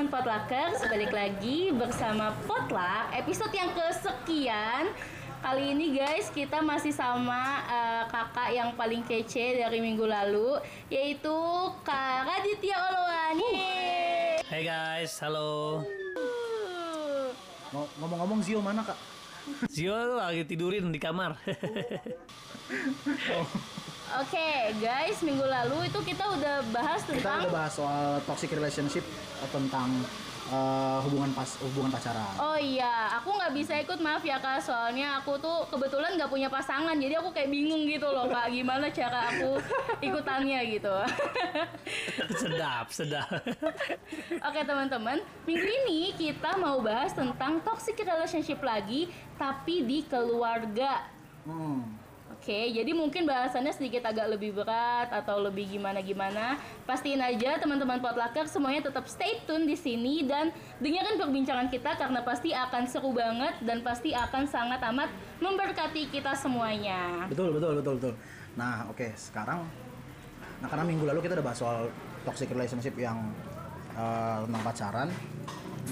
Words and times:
teman-teman 0.00 0.16
Potluckers, 0.16 0.80
balik 0.88 1.12
lagi 1.12 1.76
bersama 1.76 2.32
Potluck 2.48 3.12
episode 3.12 3.52
yang 3.52 3.68
kesekian. 3.76 4.88
Kali 5.44 5.76
ini 5.76 5.92
guys 5.92 6.32
kita 6.32 6.64
masih 6.64 6.88
sama 6.88 7.36
uh, 7.68 8.08
kakak 8.08 8.48
yang 8.48 8.72
paling 8.80 9.04
kece 9.04 9.60
dari 9.60 9.76
minggu 9.76 10.08
lalu 10.08 10.56
yaitu 10.88 11.36
Kak 11.84 12.24
Raditya 12.24 12.80
Olowani. 12.80 13.60
Hey 14.40 14.64
guys, 14.64 15.20
halo. 15.20 15.84
Ngo- 17.68 17.92
Ngomong-ngomong 18.00 18.40
Zio 18.40 18.64
mana 18.64 18.80
kak? 18.80 18.96
Zio 19.68 20.16
lagi 20.16 20.48
tidurin 20.48 20.88
di 20.88 20.96
kamar. 20.96 21.36
Oke 24.18 24.74
guys, 24.82 25.22
minggu 25.22 25.46
lalu 25.46 25.86
itu 25.86 26.02
kita 26.02 26.26
udah 26.34 26.66
bahas 26.74 27.06
Kita 27.06 27.22
tentang 27.22 27.46
udah 27.46 27.54
bahas 27.54 27.72
soal 27.78 28.18
toxic 28.26 28.50
relationship 28.50 29.06
tentang 29.54 29.86
eh, 30.50 30.98
hubungan 31.06 31.30
pas 31.30 31.46
hubungan 31.62 31.94
pacaran. 31.94 32.34
Oh 32.42 32.58
iya, 32.58 33.06
aku 33.22 33.38
nggak 33.38 33.54
bisa 33.54 33.78
ikut 33.78 34.02
maaf 34.02 34.26
ya 34.26 34.42
kak, 34.42 34.58
soalnya 34.58 35.22
aku 35.22 35.38
tuh 35.38 35.62
kebetulan 35.70 36.18
nggak 36.18 36.26
punya 36.26 36.50
pasangan, 36.50 36.98
jadi 36.98 37.22
aku 37.22 37.30
kayak 37.30 37.54
bingung 37.54 37.86
gitu 37.86 38.10
loh 38.10 38.26
kak, 38.26 38.50
gimana 38.50 38.90
cara 38.90 39.30
aku 39.30 39.62
ikutannya 40.02 40.58
gitu. 40.74 40.94
sedap, 42.42 42.90
sedap. 42.90 43.30
Oke 44.42 44.60
teman-teman, 44.66 45.22
minggu 45.46 45.70
ini 45.86 46.18
kita 46.18 46.58
mau 46.58 46.82
bahas 46.82 47.14
tentang 47.14 47.62
toxic 47.62 47.94
relationship 48.02 48.58
lagi, 48.58 49.06
tapi 49.38 49.86
di 49.86 50.02
keluarga. 50.02 51.06
Hmm. 51.46 51.99
Oke, 52.40 52.72
jadi 52.72 52.96
mungkin 52.96 53.28
bahasannya 53.28 53.68
sedikit 53.68 54.00
agak 54.08 54.32
lebih 54.32 54.56
berat 54.56 55.12
atau 55.12 55.44
lebih 55.44 55.76
gimana-gimana. 55.76 56.56
Pastiin 56.88 57.20
aja 57.20 57.60
teman-teman 57.60 58.00
potlucker 58.00 58.48
semuanya 58.48 58.88
tetap 58.88 59.04
stay 59.04 59.44
tune 59.44 59.68
di 59.68 59.76
sini 59.76 60.24
dan 60.24 60.48
dengarkan 60.80 61.20
perbincangan 61.20 61.68
kita 61.68 62.00
karena 62.00 62.24
pasti 62.24 62.56
akan 62.56 62.88
seru 62.88 63.12
banget 63.12 63.60
dan 63.60 63.84
pasti 63.84 64.16
akan 64.16 64.48
sangat 64.48 64.80
amat 64.88 65.12
memberkati 65.36 66.08
kita 66.08 66.32
semuanya. 66.32 67.28
Betul 67.28 67.52
betul 67.60 67.84
betul 67.84 67.94
betul. 68.00 68.14
Nah 68.56 68.88
oke 68.88 69.12
sekarang, 69.20 69.60
nah 70.64 70.68
karena 70.72 70.88
minggu 70.88 71.04
lalu 71.12 71.20
kita 71.20 71.36
udah 71.36 71.44
bahas 71.44 71.60
soal 71.60 71.92
toxic 72.24 72.48
relationship 72.56 72.96
yang 72.96 73.20
eh, 73.92 74.38
tentang 74.48 74.64
pacaran. 74.64 75.08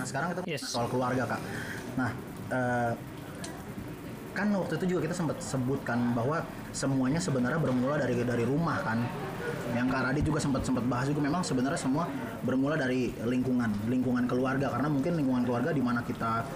Nah 0.00 0.04
sekarang 0.08 0.32
kita 0.32 0.41
Yes. 0.48 0.64
soal 0.64 0.88
keluarga 0.88 1.28
kak. 1.28 1.41
Nah 2.00 2.08
eh, 2.48 2.92
kan 4.39 4.55
waktu 4.55 4.78
itu 4.78 4.94
juga 4.94 5.11
kita 5.11 5.19
sempat 5.19 5.42
sebutkan 5.42 6.14
bahwa 6.14 6.47
semuanya 6.70 7.19
sebenarnya 7.19 7.58
bermula 7.58 7.98
dari 7.98 8.22
dari 8.22 8.47
rumah 8.47 8.78
kan. 8.86 9.03
Yang 9.75 9.91
Kak 9.91 10.03
Radit 10.06 10.25
juga 10.25 10.39
sempat 10.39 10.62
sempat 10.62 10.86
bahas 10.86 11.11
juga 11.11 11.27
memang 11.27 11.42
sebenarnya 11.42 11.81
semua 11.81 12.06
bermula 12.47 12.78
dari 12.78 13.11
lingkungan, 13.27 13.91
lingkungan 13.91 14.31
keluarga 14.31 14.70
karena 14.70 14.86
mungkin 14.86 15.19
lingkungan 15.19 15.42
keluarga 15.42 15.75
di 15.75 15.83
mana 15.83 16.06
kita 16.06 16.47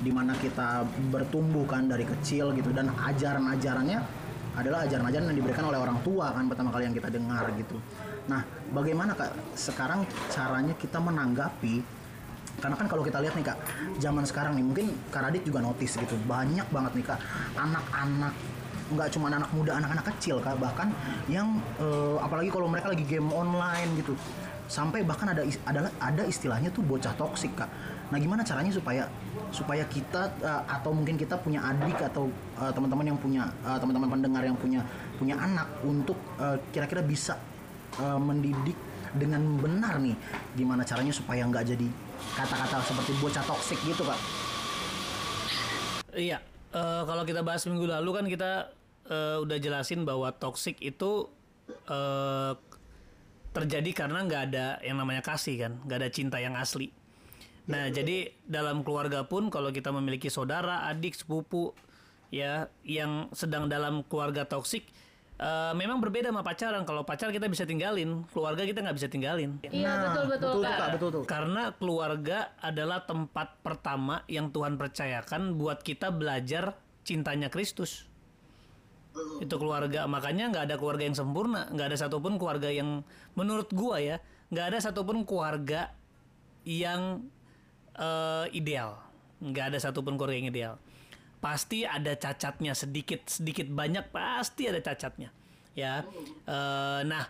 di 0.00 0.12
mana 0.12 0.36
kita 0.36 0.84
bertumbuh 1.08 1.64
kan 1.64 1.88
dari 1.88 2.04
kecil 2.04 2.52
gitu 2.52 2.76
dan 2.76 2.92
ajaran-ajarannya 2.92 3.98
adalah 4.60 4.84
ajaran-ajaran 4.84 5.32
yang 5.32 5.38
diberikan 5.40 5.64
oleh 5.72 5.80
orang 5.80 5.96
tua 6.04 6.36
kan 6.36 6.44
pertama 6.44 6.68
kali 6.68 6.92
yang 6.92 6.96
kita 6.96 7.08
dengar 7.08 7.48
gitu. 7.56 7.80
Nah, 8.28 8.44
bagaimana 8.68 9.16
Kak 9.16 9.56
sekarang 9.56 10.04
caranya 10.28 10.76
kita 10.76 11.00
menanggapi 11.00 11.99
karena 12.58 12.76
kan 12.76 12.86
kalau 12.90 13.06
kita 13.06 13.22
lihat 13.22 13.34
nih 13.38 13.46
kak, 13.46 13.58
zaman 14.02 14.26
sekarang 14.26 14.52
nih 14.58 14.64
mungkin 14.66 14.86
Kak 15.08 15.22
Radit 15.24 15.46
juga 15.46 15.62
notice 15.64 15.96
gitu. 15.96 16.18
Banyak 16.28 16.66
banget 16.68 16.92
nih 16.98 17.04
kak 17.06 17.18
anak-anak 17.56 18.34
nggak 18.90 19.08
cuma 19.14 19.30
anak 19.30 19.50
muda, 19.54 19.78
anak-anak 19.78 20.04
kecil 20.14 20.42
kak 20.42 20.58
bahkan 20.58 20.90
yang 21.30 21.62
eh, 21.78 22.18
apalagi 22.18 22.50
kalau 22.50 22.66
mereka 22.66 22.90
lagi 22.90 23.06
game 23.06 23.30
online 23.30 23.94
gitu. 24.02 24.18
Sampai 24.70 25.02
bahkan 25.02 25.30
ada 25.30 25.42
adalah 25.66 25.90
ada 25.98 26.22
istilahnya 26.26 26.70
tuh 26.70 26.82
bocah 26.82 27.14
toksik 27.14 27.54
kak. 27.54 27.70
Nah 28.10 28.18
gimana 28.18 28.42
caranya 28.42 28.74
supaya 28.74 29.06
supaya 29.54 29.86
kita 29.86 30.34
eh, 30.42 30.62
atau 30.66 30.90
mungkin 30.90 31.14
kita 31.14 31.38
punya 31.38 31.62
adik 31.64 32.02
atau 32.02 32.28
eh, 32.60 32.72
teman-teman 32.74 33.14
yang 33.14 33.18
punya 33.18 33.46
eh, 33.62 33.78
teman-teman 33.78 34.10
pendengar 34.20 34.42
yang 34.42 34.58
punya 34.58 34.82
punya 35.16 35.38
anak 35.38 35.70
untuk 35.86 36.18
eh, 36.42 36.58
kira-kira 36.74 37.00
bisa 37.00 37.38
eh, 37.96 38.18
mendidik 38.20 38.76
dengan 39.14 39.42
benar 39.58 40.02
nih? 40.02 40.18
Gimana 40.58 40.82
caranya 40.82 41.14
supaya 41.14 41.46
nggak 41.46 41.64
jadi 41.66 42.09
kata-kata 42.36 42.82
seperti 42.84 43.12
bocah 43.18 43.44
toksik 43.44 43.78
gitu 43.84 44.02
kak 44.06 44.20
Iya, 46.10 46.42
eh, 46.74 47.02
kalau 47.06 47.22
kita 47.22 47.46
bahas 47.46 47.62
minggu 47.70 47.86
lalu 47.86 48.10
kan 48.10 48.26
kita 48.26 48.74
eh, 49.06 49.36
udah 49.38 49.58
jelasin 49.62 50.02
bahwa 50.02 50.34
toxic 50.34 50.74
itu 50.82 51.30
eh, 51.86 52.52
terjadi 53.54 53.90
karena 53.94 54.26
nggak 54.26 54.42
ada 54.50 54.66
yang 54.82 54.98
namanya 54.98 55.22
kasih 55.22 55.54
kan, 55.58 55.72
nggak 55.86 55.98
ada 56.02 56.10
cinta 56.10 56.38
yang 56.42 56.58
asli. 56.58 56.90
Nah, 57.70 57.86
jadi 57.94 58.34
dalam 58.42 58.82
keluarga 58.82 59.22
pun 59.22 59.46
kalau 59.46 59.70
kita 59.70 59.94
memiliki 59.94 60.26
saudara, 60.26 60.90
adik, 60.90 61.14
sepupu 61.14 61.70
ya 62.34 62.70
yang 62.86 63.30
sedang 63.34 63.70
dalam 63.70 64.02
keluarga 64.06 64.46
toksik 64.46 64.86
eh, 65.40 65.72
memang 65.72 65.98
berbeda 66.04 66.28
sama 66.28 66.44
pacaran. 66.44 66.84
Kalau 66.84 67.02
pacar 67.08 67.32
kita 67.32 67.48
bisa 67.48 67.64
tinggalin, 67.64 68.28
keluarga 68.30 68.62
kita 68.68 68.84
nggak 68.84 68.96
bisa 69.00 69.08
tinggalin. 69.08 69.56
Iya 69.64 70.12
betul 70.12 70.24
betul, 70.28 70.50
betul 70.52 70.52
tuh 70.52 70.62
kak. 70.68 70.88
betul 70.92 71.08
tuh 71.10 71.22
Karena 71.24 71.62
keluarga 71.74 72.38
adalah 72.60 73.08
tempat 73.08 73.58
pertama 73.64 74.22
yang 74.28 74.52
Tuhan 74.52 74.76
percayakan 74.76 75.56
buat 75.56 75.80
kita 75.80 76.12
belajar 76.12 76.76
cintanya 77.02 77.48
Kristus. 77.48 78.06
Itu 79.42 79.58
keluarga, 79.58 80.06
makanya 80.06 80.54
nggak 80.54 80.64
ada 80.70 80.76
keluarga 80.78 81.02
yang 81.02 81.18
sempurna, 81.18 81.66
nggak 81.74 81.90
ada 81.90 81.98
satupun 81.98 82.38
keluarga 82.38 82.70
yang 82.70 83.02
menurut 83.34 83.66
gua 83.74 83.98
ya, 83.98 84.22
nggak 84.54 84.66
ada 84.70 84.78
satupun 84.78 85.26
keluarga 85.26 85.90
yang 86.62 87.26
eh, 87.98 88.46
ideal, 88.54 89.02
nggak 89.42 89.74
ada 89.74 89.78
satupun 89.82 90.14
keluarga 90.14 90.38
yang 90.38 90.50
ideal. 90.54 90.74
Pasti 91.40 91.88
ada 91.88 92.12
cacatnya 92.12 92.76
sedikit 92.76 93.24
sedikit 93.24 93.64
banyak 93.72 94.12
pasti 94.12 94.68
ada 94.68 94.76
cacatnya, 94.84 95.32
ya. 95.72 96.04
Eh, 96.44 97.00
nah, 97.08 97.24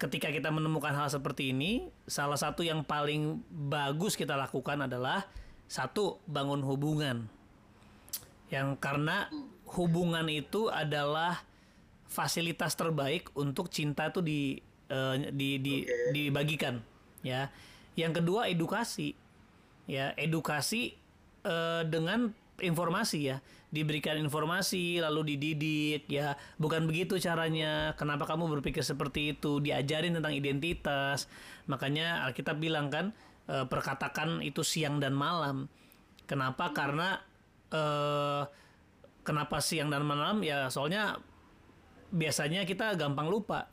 ketika 0.00 0.32
kita 0.32 0.48
menemukan 0.48 0.96
hal 0.96 1.12
seperti 1.12 1.52
ini, 1.52 1.92
salah 2.08 2.40
satu 2.40 2.64
yang 2.64 2.86
paling 2.88 3.44
bagus 3.52 4.16
kita 4.16 4.40
lakukan 4.40 4.88
adalah 4.88 5.28
satu 5.68 6.16
bangun 6.24 6.64
hubungan. 6.64 7.28
Yang 8.48 8.80
karena 8.80 9.28
hubungan 9.76 10.24
itu 10.32 10.72
adalah 10.72 11.44
fasilitas 12.08 12.72
terbaik 12.72 13.28
untuk 13.36 13.68
cinta 13.68 14.08
itu 14.08 14.24
di 14.24 14.56
eh, 14.88 15.28
di, 15.28 15.60
di 15.60 15.84
dibagikan, 16.16 16.80
ya. 17.20 17.52
Yang 18.00 18.24
kedua 18.24 18.48
edukasi, 18.48 19.12
ya 19.84 20.16
edukasi 20.16 20.96
eh, 21.44 21.82
dengan 21.84 22.32
informasi 22.60 23.18
ya. 23.34 23.38
Diberikan 23.68 24.16
informasi 24.16 25.00
lalu 25.02 25.34
dididik 25.34 26.08
ya. 26.08 26.34
Bukan 26.56 26.88
begitu 26.88 27.20
caranya. 27.20 27.94
Kenapa 27.94 28.24
kamu 28.24 28.48
berpikir 28.58 28.82
seperti 28.82 29.36
itu? 29.36 29.60
Diajarin 29.60 30.16
tentang 30.16 30.34
identitas. 30.34 31.28
Makanya 31.68 32.28
Alkitab 32.28 32.58
bilang 32.58 32.88
kan 32.88 33.12
eh, 33.48 33.66
perkatakan 33.66 34.40
itu 34.40 34.64
siang 34.64 34.98
dan 34.98 35.14
malam. 35.14 35.68
Kenapa? 36.24 36.72
Karena 36.72 37.20
eh, 37.72 38.42
kenapa 39.22 39.60
siang 39.60 39.92
dan 39.92 40.04
malam? 40.04 40.40
Ya 40.42 40.68
soalnya 40.72 41.20
biasanya 42.10 42.64
kita 42.64 42.96
gampang 42.96 43.28
lupa. 43.28 43.68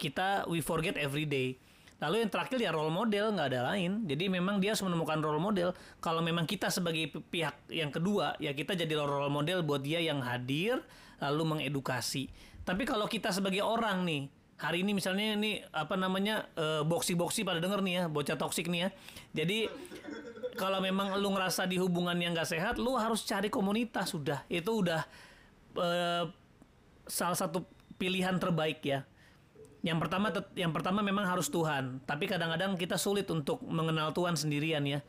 Kita 0.00 0.48
we 0.48 0.64
forget 0.64 0.96
every 0.96 1.28
day 1.28 1.60
lalu 2.02 2.26
yang 2.26 2.30
terakhir 2.34 2.58
ya 2.58 2.74
role 2.74 2.90
model 2.90 3.30
nggak 3.38 3.48
ada 3.54 3.60
lain. 3.70 4.02
Jadi 4.10 4.26
memang 4.26 4.58
dia 4.58 4.74
harus 4.74 4.82
menemukan 4.82 5.22
role 5.22 5.38
model. 5.38 5.70
Kalau 6.02 6.18
memang 6.18 6.50
kita 6.50 6.66
sebagai 6.66 7.06
pi- 7.06 7.22
pihak 7.22 7.70
yang 7.70 7.94
kedua 7.94 8.34
ya 8.42 8.50
kita 8.50 8.74
jadi 8.74 8.98
role 8.98 9.30
model 9.30 9.62
buat 9.62 9.86
dia 9.86 10.02
yang 10.02 10.18
hadir 10.18 10.82
lalu 11.22 11.56
mengedukasi. 11.56 12.26
Tapi 12.66 12.82
kalau 12.82 13.06
kita 13.06 13.30
sebagai 13.30 13.62
orang 13.62 14.02
nih 14.02 14.26
hari 14.58 14.82
ini 14.82 14.98
misalnya 14.98 15.38
ini 15.38 15.62
apa 15.70 15.94
namanya 15.94 16.50
eh, 16.58 16.82
boksi-boksi 16.82 17.46
pada 17.46 17.62
denger 17.62 17.78
nih 17.86 17.94
ya 17.94 18.04
bocah 18.10 18.34
toksik 18.34 18.66
nih 18.66 18.86
ya. 18.86 18.88
Jadi 19.38 19.70
kalau 20.58 20.82
memang 20.82 21.14
lu 21.22 21.30
ngerasa 21.32 21.70
di 21.70 21.78
hubungan 21.78 22.18
yang 22.18 22.34
gak 22.34 22.50
sehat 22.50 22.82
lu 22.82 22.98
harus 22.98 23.22
cari 23.22 23.46
komunitas 23.46 24.10
sudah. 24.10 24.42
Itu 24.50 24.82
udah 24.82 25.06
eh, 25.78 26.24
salah 27.06 27.38
satu 27.38 27.62
pilihan 27.94 28.34
terbaik 28.42 28.82
ya 28.82 29.06
yang 29.82 29.98
pertama 29.98 30.30
yang 30.54 30.70
pertama 30.70 31.02
memang 31.02 31.26
harus 31.26 31.50
Tuhan. 31.50 31.98
Tapi 32.06 32.30
kadang-kadang 32.30 32.78
kita 32.78 32.94
sulit 32.94 33.26
untuk 33.34 33.58
mengenal 33.66 34.14
Tuhan 34.14 34.38
sendirian 34.38 34.86
ya. 34.86 35.02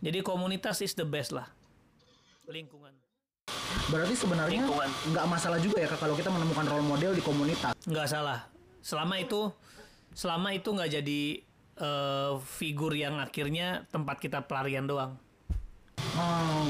Jadi 0.00 0.24
komunitas 0.24 0.80
is 0.80 0.96
the 0.96 1.04
best 1.04 1.36
lah. 1.36 1.48
Lingkungan. 2.48 2.92
Berarti 3.92 4.16
sebenarnya 4.16 4.64
Lingkungan. 4.64 4.90
nggak 5.12 5.26
masalah 5.28 5.60
juga 5.60 5.84
ya 5.84 5.88
kak 5.92 6.00
kalau 6.00 6.16
kita 6.16 6.32
menemukan 6.32 6.64
role 6.64 6.84
model 6.88 7.12
di 7.12 7.20
komunitas? 7.20 7.76
Nggak 7.84 8.08
salah. 8.08 8.48
Selama 8.80 9.20
itu 9.20 9.52
selama 10.16 10.56
itu 10.56 10.68
nggak 10.72 10.90
jadi 11.00 11.20
eh, 11.84 12.32
figur 12.40 12.96
yang 12.96 13.20
akhirnya 13.20 13.84
tempat 13.92 14.24
kita 14.24 14.48
pelarian 14.48 14.88
doang. 14.88 15.20
Hmm, 16.16 16.68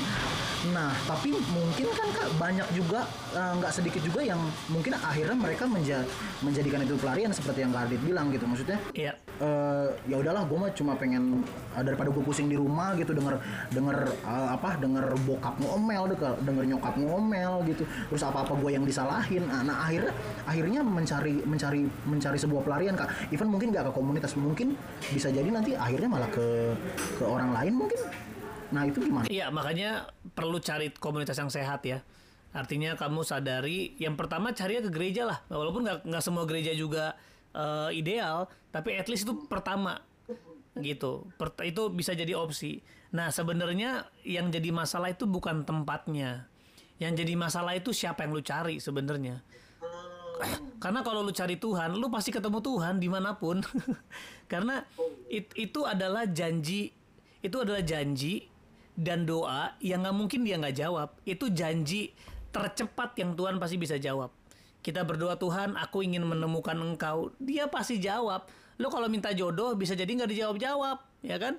Nah, 0.75 0.91
tapi 1.06 1.31
mungkin 1.55 1.88
kan 1.94 2.09
kak 2.11 2.29
banyak 2.35 2.67
juga 2.75 3.06
eh, 3.31 3.53
nggak 3.62 3.71
sedikit 3.71 4.03
juga 4.03 4.26
yang 4.26 4.43
mungkin 4.67 4.99
akhirnya 4.99 5.38
mereka 5.38 5.71
menja- 5.71 6.03
menjadikan 6.43 6.82
itu 6.82 6.99
pelarian 6.99 7.31
seperti 7.31 7.62
yang 7.62 7.71
Kak 7.71 7.87
Adit 7.87 8.03
bilang 8.03 8.35
gitu 8.35 8.44
maksudnya. 8.44 8.79
Iya. 8.93 9.15
eh, 9.35 9.88
ya 10.06 10.17
udahlah 10.23 10.47
gue 10.47 10.59
mah 10.59 10.71
cuma 10.79 10.94
pengen 10.94 11.43
eh, 11.75 11.82
daripada 11.82 12.06
gue 12.11 12.23
pusing 12.23 12.47
di 12.47 12.55
rumah 12.55 12.94
gitu 12.94 13.11
denger 13.15 13.35
denger 13.75 13.99
eh, 14.23 14.49
apa 14.55 14.79
denger 14.79 15.11
bokap 15.26 15.59
ngomel 15.59 16.06
denger, 16.15 16.32
denger 16.47 16.65
nyokap 16.71 16.94
ngomel 16.94 17.67
gitu 17.67 17.82
terus 18.11 18.23
apa 18.23 18.47
apa 18.47 18.55
gue 18.55 18.71
yang 18.71 18.87
disalahin 18.87 19.43
nah, 19.50 19.67
nah, 19.67 19.91
akhirnya 19.91 20.15
akhirnya 20.47 20.81
mencari 20.87 21.43
mencari 21.43 21.82
mencari 22.06 22.38
sebuah 22.38 22.62
pelarian 22.62 22.94
kak 22.94 23.11
even 23.35 23.50
mungkin 23.50 23.75
gak 23.75 23.91
ke 23.91 23.93
komunitas 23.94 24.38
mungkin 24.38 24.79
bisa 25.11 25.35
jadi 25.35 25.50
nanti 25.50 25.75
akhirnya 25.75 26.06
malah 26.06 26.31
ke 26.31 26.75
ke 27.19 27.25
orang 27.26 27.50
lain 27.59 27.75
mungkin 27.75 27.99
nah 28.75 28.82
itu 28.82 28.99
gimana 28.99 29.25
Iya, 29.31 29.55
makanya 29.55 30.11
perlu 30.35 30.59
cari 30.59 30.91
komunitas 30.91 31.38
yang 31.38 31.47
sehat 31.49 31.87
ya. 31.87 32.03
Artinya 32.50 32.99
kamu 32.99 33.23
sadari, 33.23 33.94
yang 33.99 34.19
pertama 34.19 34.50
cari 34.50 34.79
ke 34.79 34.91
gereja 34.91 35.26
lah. 35.26 35.38
Walaupun 35.47 35.87
nggak 35.87 35.99
nggak 36.06 36.23
semua 36.23 36.43
gereja 36.47 36.75
juga 36.75 37.15
eh, 37.55 37.91
ideal, 37.94 38.50
tapi 38.75 38.99
at 38.99 39.06
least 39.06 39.26
itu 39.26 39.47
pertama 39.47 40.03
gitu. 40.75 41.31
Per- 41.38 41.62
itu 41.62 41.87
bisa 41.91 42.19
jadi 42.19 42.35
opsi. 42.35 42.82
Nah, 43.15 43.31
sebenarnya 43.31 44.11
yang 44.26 44.50
jadi 44.50 44.75
masalah 44.75 45.15
itu 45.15 45.26
bukan 45.26 45.62
tempatnya. 45.62 46.50
Yang 46.99 47.23
jadi 47.23 47.35
masalah 47.38 47.79
itu 47.79 47.94
siapa 47.94 48.26
yang 48.26 48.35
lu 48.35 48.43
cari 48.43 48.82
sebenarnya. 48.82 49.38
Karena 50.82 51.06
kalau 51.06 51.23
lu 51.23 51.31
cari 51.31 51.59
Tuhan, 51.59 51.94
lu 51.94 52.11
pasti 52.11 52.35
ketemu 52.35 52.59
Tuhan 52.59 52.99
di 52.99 53.06
mana 53.06 53.38
pun. 53.38 53.62
Karena 54.50 54.82
it- 55.31 55.55
itu 55.55 55.87
adalah 55.87 56.26
janji, 56.26 56.91
itu 57.38 57.56
adalah 57.59 57.82
janji 57.82 58.50
dan 58.94 59.26
doa 59.26 59.75
yang 59.82 60.06
nggak 60.06 60.17
mungkin 60.17 60.41
dia 60.46 60.58
nggak 60.58 60.76
jawab. 60.79 61.14
Itu 61.26 61.50
janji 61.50 62.14
tercepat 62.55 63.19
yang 63.19 63.35
Tuhan 63.35 63.58
pasti 63.58 63.76
bisa 63.79 63.99
jawab. 63.99 64.31
Kita 64.85 65.02
berdoa 65.02 65.35
Tuhan, 65.41 65.81
aku 65.81 66.05
ingin 66.05 66.23
menemukan 66.29 66.76
Engkau. 66.76 67.32
Dia 67.41 67.67
pasti 67.67 67.99
jawab. 67.99 68.46
Lo 68.76 68.91
kalau 68.91 69.06
minta 69.06 69.31
jodoh 69.31 69.73
bisa 69.79 69.94
jadi 69.94 70.11
nggak 70.11 70.31
dijawab-jawab, 70.35 70.99
ya 71.23 71.38
kan? 71.38 71.56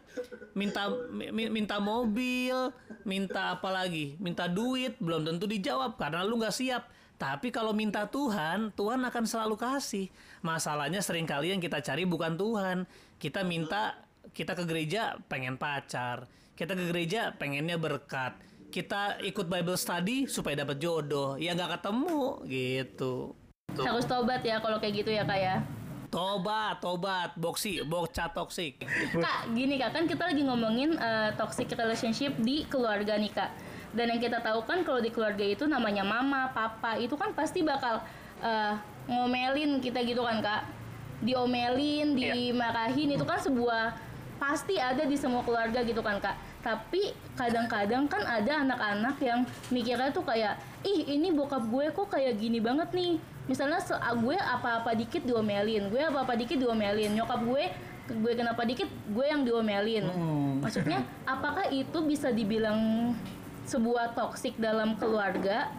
Minta 0.51 0.91
mi- 1.09 1.47
minta 1.49 1.79
mobil, 1.79 2.75
minta 3.07 3.55
apa 3.55 3.71
lagi? 3.71 4.19
Minta 4.19 4.51
duit, 4.51 4.99
belum 4.99 5.23
tentu 5.23 5.47
dijawab 5.47 5.95
karena 5.95 6.27
lu 6.27 6.37
nggak 6.37 6.53
siap. 6.53 6.91
Tapi 7.15 7.47
kalau 7.49 7.71
minta 7.71 8.03
Tuhan, 8.11 8.75
Tuhan 8.75 8.99
akan 9.07 9.23
selalu 9.23 9.55
kasih. 9.55 10.11
Masalahnya 10.43 10.99
sering 10.99 11.23
kali 11.23 11.55
yang 11.55 11.63
kita 11.63 11.79
cari 11.79 12.03
bukan 12.03 12.35
Tuhan. 12.35 12.83
Kita 13.15 13.47
minta, 13.47 13.95
kita 14.35 14.51
ke 14.51 14.67
gereja 14.67 15.15
pengen 15.31 15.55
pacar. 15.55 16.27
Kita 16.55 16.71
ke 16.71 16.87
gereja 16.87 17.35
pengennya 17.35 17.75
berkat. 17.75 18.39
Kita 18.71 19.19
ikut 19.19 19.51
Bible 19.51 19.75
study 19.75 20.23
supaya 20.23 20.63
dapat 20.63 20.79
jodoh. 20.79 21.35
Ya 21.35 21.51
nggak 21.51 21.79
ketemu 21.79 22.39
gitu. 22.47 23.35
Harus 23.75 24.07
tobat 24.07 24.39
ya 24.39 24.63
kalau 24.63 24.79
kayak 24.79 25.03
gitu 25.03 25.11
ya 25.11 25.27
kak 25.27 25.35
ya. 25.35 25.55
Tobat, 26.07 26.79
tobat, 26.79 27.35
boksi, 27.35 27.83
bocah 27.83 28.31
toksik. 28.31 28.87
Kak, 29.19 29.51
gini 29.51 29.75
kak, 29.75 29.91
kan 29.91 30.07
kita 30.07 30.31
lagi 30.31 30.47
ngomongin 30.47 30.95
eh, 30.95 31.35
toxic 31.35 31.67
relationship 31.75 32.31
di 32.39 32.63
keluarga 32.71 33.19
nih 33.19 33.35
kak. 33.35 33.51
Dan 33.91 34.15
yang 34.15 34.23
kita 34.23 34.39
tahu 34.39 34.63
kan 34.63 34.87
kalau 34.87 35.03
di 35.03 35.11
keluarga 35.11 35.43
itu 35.43 35.67
namanya 35.67 36.07
mama, 36.07 36.55
papa, 36.55 36.95
itu 36.95 37.19
kan 37.19 37.35
pasti 37.35 37.67
bakal 37.67 37.99
eh, 38.39 38.79
ngomelin 39.11 39.83
kita 39.83 40.07
gitu 40.07 40.23
kan 40.23 40.39
kak. 40.39 40.63
Diomelin, 41.19 42.15
dimarahin, 42.15 43.11
itu 43.11 43.23
kan 43.27 43.39
sebuah 43.43 44.04
pasti 44.35 44.75
ada 44.75 45.03
di 45.07 45.15
semua 45.15 45.41
keluarga 45.41 45.81
gitu 45.81 46.03
kan 46.03 46.19
kak. 46.19 46.35
Tapi 46.61 47.13
kadang-kadang 47.37 48.09
kan 48.09 48.25
ada 48.25 48.65
anak-anak 48.65 49.15
yang 49.21 49.39
mikirnya 49.69 50.09
tuh 50.09 50.25
kayak, 50.25 50.57
ih 50.81 51.13
ini 51.13 51.29
bokap 51.31 51.63
gue 51.69 51.93
kok 51.93 52.09
kayak 52.09 52.35
gini 52.41 52.59
banget 52.59 52.89
nih. 52.91 53.21
Misalnya 53.45 53.77
se- 53.77 53.95
gue 53.95 54.37
apa-apa 54.37 54.97
dikit 54.97 55.21
diomelin, 55.23 55.93
gue 55.93 56.01
apa-apa 56.01 56.33
dikit 56.33 56.57
diomelin, 56.57 57.13
nyokap 57.13 57.41
gue 57.45 57.63
gue 58.05 58.33
kenapa 58.37 58.61
dikit 58.65 58.89
gue 59.09 59.25
yang 59.25 59.41
diomelin. 59.45 60.05
Maksudnya 60.61 61.01
apakah 61.25 61.69
itu 61.73 61.97
bisa 62.05 62.29
dibilang 62.29 63.13
sebuah 63.65 64.13
toksik 64.13 64.57
dalam 64.57 64.97
keluarga? 64.97 65.69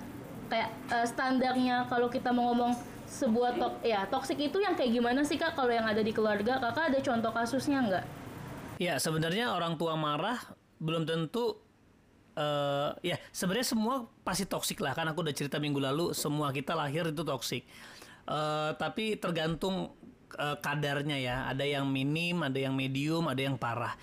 Kayak 0.46 0.70
eh, 0.90 1.06
standarnya 1.06 1.90
kalau 1.90 2.06
kita 2.06 2.30
mau 2.30 2.54
ngomong 2.54 2.74
sebuah 3.06 3.54
tok 3.54 3.74
ya 3.86 4.02
toksik 4.10 4.34
itu 4.34 4.58
yang 4.58 4.74
kayak 4.74 4.90
gimana 4.90 5.22
sih 5.22 5.38
kak? 5.38 5.54
Kalau 5.54 5.70
yang 5.70 5.86
ada 5.86 6.02
di 6.02 6.10
keluarga 6.10 6.58
kakak 6.58 6.90
ada 6.94 6.98
contoh 7.02 7.30
kasusnya 7.30 7.78
nggak 7.82 8.04
Ya 8.76 9.00
sebenarnya 9.00 9.56
orang 9.56 9.80
tua 9.80 9.96
marah 9.96 10.36
belum 10.76 11.08
tentu 11.08 11.64
eh 12.36 12.92
ya 13.00 13.16
sebenarnya 13.32 13.72
semua 13.72 14.12
pasti 14.20 14.44
toksik 14.44 14.84
lah 14.84 14.92
kan 14.92 15.08
aku 15.08 15.24
udah 15.24 15.32
cerita 15.32 15.56
minggu 15.56 15.80
lalu 15.80 16.12
semua 16.12 16.52
kita 16.52 16.76
lahir 16.76 17.08
itu 17.08 17.24
toksik 17.24 17.64
Eh 18.26 18.70
tapi 18.74 19.14
tergantung 19.22 19.94
eh, 20.34 20.56
kadarnya 20.58 21.16
ya 21.18 21.36
ada 21.46 21.62
yang 21.62 21.86
minim 21.86 22.42
ada 22.42 22.58
yang 22.58 22.74
medium 22.74 23.30
ada 23.30 23.38
yang 23.38 23.54
parah. 23.54 23.94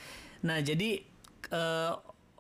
Nah 0.48 0.64
jadi 0.64 1.04
eh, 1.52 1.92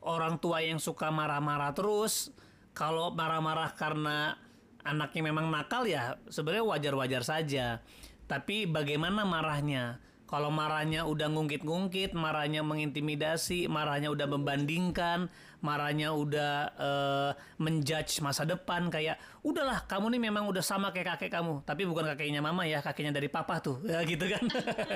orang 0.03 0.39
tua 0.39 0.63
yang 0.63 0.79
suka 0.79 1.11
marah-marah 1.11 1.75
terus 1.75 2.31
kalau 2.71 3.11
marah-marah 3.11 3.75
karena 3.75 4.39
anaknya 4.83 5.21
memang 5.31 5.51
nakal 5.51 5.83
ya 5.83 6.15
sebenarnya 6.31 6.65
wajar-wajar 6.71 7.23
saja. 7.27 7.83
Tapi 8.23 8.63
bagaimana 8.63 9.27
marahnya 9.27 9.99
kalau 10.33 10.49
marahnya 10.49 11.05
udah 11.05 11.29
ngungkit-ngungkit, 11.29 12.17
marahnya 12.17 12.65
mengintimidasi, 12.65 13.69
marahnya 13.69 14.09
udah 14.09 14.25
membandingkan, 14.25 15.29
marahnya 15.61 16.09
udah 16.09 16.73
eh, 16.73 17.31
menjudge 17.61 18.17
masa 18.25 18.41
depan 18.41 18.89
kayak 18.89 19.21
udahlah 19.45 19.85
kamu 19.85 20.17
nih 20.17 20.21
memang 20.33 20.49
udah 20.49 20.65
sama 20.65 20.89
kayak 20.89 21.21
kakek 21.21 21.37
kamu, 21.37 21.61
tapi 21.61 21.85
bukan 21.85 22.09
kakeknya 22.17 22.41
mama 22.41 22.65
ya, 22.65 22.81
kakeknya 22.81 23.13
dari 23.13 23.29
papa 23.29 23.61
tuh, 23.61 23.77
ya 23.93 24.01
gitu 24.09 24.25
kan. 24.25 24.41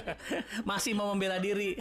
Masih 0.69 0.98
mau 0.98 1.13
membela 1.13 1.38
diri. 1.38 1.78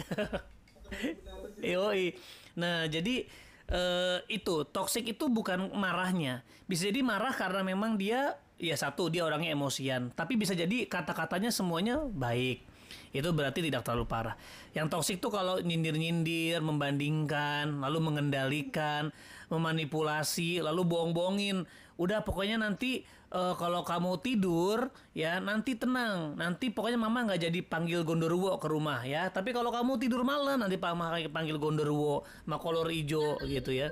Yoi. 1.73 2.13
Nah, 2.61 2.85
jadi 2.85 3.25
eh, 3.73 4.17
itu 4.29 4.69
toxic 4.69 5.17
itu 5.17 5.33
bukan 5.33 5.73
marahnya. 5.73 6.45
Bisa 6.69 6.93
jadi 6.93 7.01
marah 7.01 7.33
karena 7.33 7.65
memang 7.65 7.97
dia 7.97 8.37
ya 8.61 8.77
satu 8.77 9.09
dia 9.09 9.25
orangnya 9.25 9.49
emosian, 9.57 10.13
tapi 10.13 10.37
bisa 10.37 10.53
jadi 10.53 10.85
kata-katanya 10.85 11.49
semuanya 11.49 12.05
baik. 12.05 12.66
Itu 13.15 13.31
berarti 13.31 13.63
tidak 13.63 13.87
terlalu 13.87 14.05
parah. 14.07 14.35
Yang 14.75 14.87
toxic 14.93 15.17
tuh 15.23 15.31
kalau 15.31 15.59
nyindir-nyindir, 15.63 16.59
membandingkan, 16.59 17.81
lalu 17.81 17.99
mengendalikan, 18.03 19.11
memanipulasi, 19.47 20.59
lalu 20.63 20.83
bohong-bohongin. 20.87 21.63
Udah 21.97 22.21
pokoknya 22.21 22.61
nanti 22.61 23.01
eh, 23.33 23.53
kalau 23.57 23.81
kamu 23.81 24.21
tidur 24.21 24.93
ya 25.17 25.41
nanti 25.41 25.73
tenang. 25.73 26.37
Nanti 26.37 26.69
pokoknya 26.69 26.99
mama 27.01 27.25
nggak 27.25 27.49
jadi 27.49 27.59
panggil 27.65 28.05
gondorwo 28.05 28.59
ke 28.61 28.67
rumah 28.69 29.01
ya. 29.01 29.31
Tapi 29.33 29.55
kalau 29.55 29.73
kamu 29.73 29.97
tidur 29.97 30.21
malam 30.21 30.61
nanti 30.61 30.77
mama 30.77 31.17
panggil 31.31 31.57
gondorwo, 31.57 32.21
makolor 32.45 32.87
ijo 32.93 33.39
gitu 33.43 33.73
ya. 33.73 33.89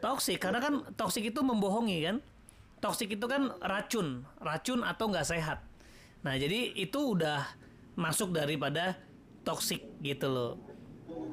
Toxic 0.00 0.40
karena 0.40 0.58
kan 0.64 0.80
toxic 0.96 1.28
itu 1.28 1.40
membohongi 1.44 1.98
kan. 2.08 2.16
Toxic 2.82 3.14
itu 3.14 3.26
kan 3.30 3.52
racun, 3.62 4.26
racun 4.42 4.82
atau 4.82 5.06
nggak 5.06 5.28
sehat. 5.28 5.62
Nah 6.26 6.34
jadi 6.34 6.74
itu 6.74 7.14
udah 7.14 7.61
masuk 7.94 8.32
daripada 8.32 8.96
toxic 9.42 9.82
gitu 10.00 10.28
loh. 10.30 10.52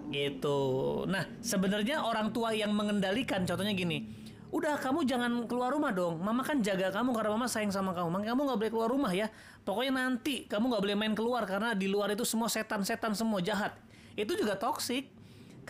Gitu. 0.10 0.60
Nah 1.08 1.24
sebenarnya 1.39 2.04
orang 2.04 2.34
tua 2.36 2.51
yang 2.51 2.74
mengendalikan 2.74 3.46
contohnya 3.46 3.74
gini. 3.74 4.20
Udah 4.50 4.82
kamu 4.82 5.06
jangan 5.06 5.46
keluar 5.46 5.70
rumah 5.70 5.94
dong. 5.94 6.25
Mama 6.25 6.42
kan 6.42 6.58
jaga 6.66 6.89
kamu 6.89 7.13
karena 7.13 7.38
mama 7.38 7.46
sayang 7.46 7.70
sama 7.70 7.94
kamu. 7.94 8.10
Makanya 8.18 8.30
kamu 8.34 8.42
nggak 8.50 8.60
boleh 8.60 8.72
keluar 8.74 8.89
rumah 8.89 9.12
ya. 9.13 9.30
Pokoknya 9.62 9.94
nanti 9.94 10.50
kamu 10.50 10.74
nggak 10.74 10.84
boleh 10.89 10.98
main 10.98 11.13
keluar 11.13 11.46
karena 11.46 11.78
di 11.78 11.86
luar 11.86 12.18
itu 12.18 12.25
semua 12.25 12.50
setan-setan 12.50 13.13
semua 13.13 13.46
jahat. 13.46 13.78
Itu 14.18 14.34
juga 14.34 14.58
toxic. 14.58 15.13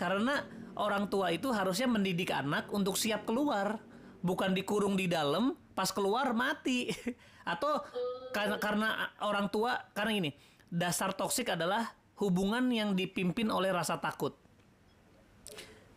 Karena 0.00 0.40
orang 0.80 1.12
tua 1.12 1.28
itu 1.28 1.52
harusnya 1.52 1.84
mendidik 1.84 2.32
anak 2.32 2.72
untuk 2.72 2.96
siap 2.96 3.28
keluar, 3.28 3.76
bukan 4.24 4.56
dikurung 4.56 4.96
di 4.96 5.04
dalam, 5.04 5.52
pas 5.76 5.92
keluar 5.92 6.32
mati. 6.32 6.88
Atau 7.52 7.84
karena 8.32 8.56
karena 8.56 8.88
orang 9.20 9.52
tua 9.52 9.76
karena 9.92 10.24
ini 10.24 10.30
dasar 10.70 11.12
toksik 11.12 11.50
adalah 11.50 11.92
hubungan 12.22 12.70
yang 12.70 12.94
dipimpin 12.94 13.50
oleh 13.50 13.74
rasa 13.74 13.98
takut. 13.98 14.38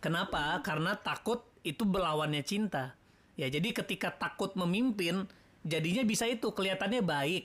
Kenapa? 0.02 0.60
Karena 0.66 0.98
takut 1.00 1.46
itu 1.64 1.88
berlawannya 1.88 2.44
cinta. 2.44 2.98
Ya, 3.40 3.48
jadi 3.48 3.72
ketika 3.72 4.12
takut 4.12 4.52
memimpin, 4.58 5.30
jadinya 5.64 6.04
bisa 6.04 6.28
itu 6.28 6.52
kelihatannya 6.52 7.02
baik. 7.06 7.44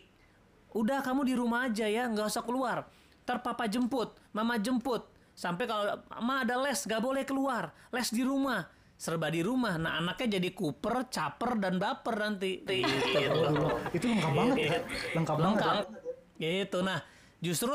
Udah 0.75 1.01
kamu 1.01 1.23
di 1.29 1.35
rumah 1.39 1.71
aja 1.71 1.87
ya, 1.87 2.11
nggak 2.11 2.29
usah 2.29 2.45
keluar. 2.45 2.91
Ntar 3.25 3.45
papa 3.45 3.71
jemput, 3.71 4.17
mama 4.35 4.59
jemput. 4.59 5.07
Sampai 5.39 5.71
kalau 5.71 6.03
ma 6.19 6.43
ada 6.43 6.59
les, 6.59 6.83
nggak 6.83 6.99
boleh 6.99 7.23
keluar. 7.23 7.71
Les 7.95 8.11
di 8.11 8.27
rumah, 8.27 8.67
serba 8.99 9.31
di 9.31 9.41
rumah. 9.41 9.79
Nah 9.79 10.03
anaknya 10.03 10.37
jadi 10.43 10.51
kuper, 10.51 11.07
caper 11.09 11.63
dan 11.63 11.79
baper 11.79 12.17
nanti. 12.19 12.67
Gitu. 12.67 13.23
itu 13.95 14.05
lengkap 14.11 14.33
banget 14.35 14.57
ya 14.59 14.79
lengkap 15.15 15.37
banget 15.39 15.57
ya. 15.63 15.73
Lengkap. 15.73 15.85
Gitu. 16.39 16.79
Nah, 16.83 16.99
justru 17.39 17.75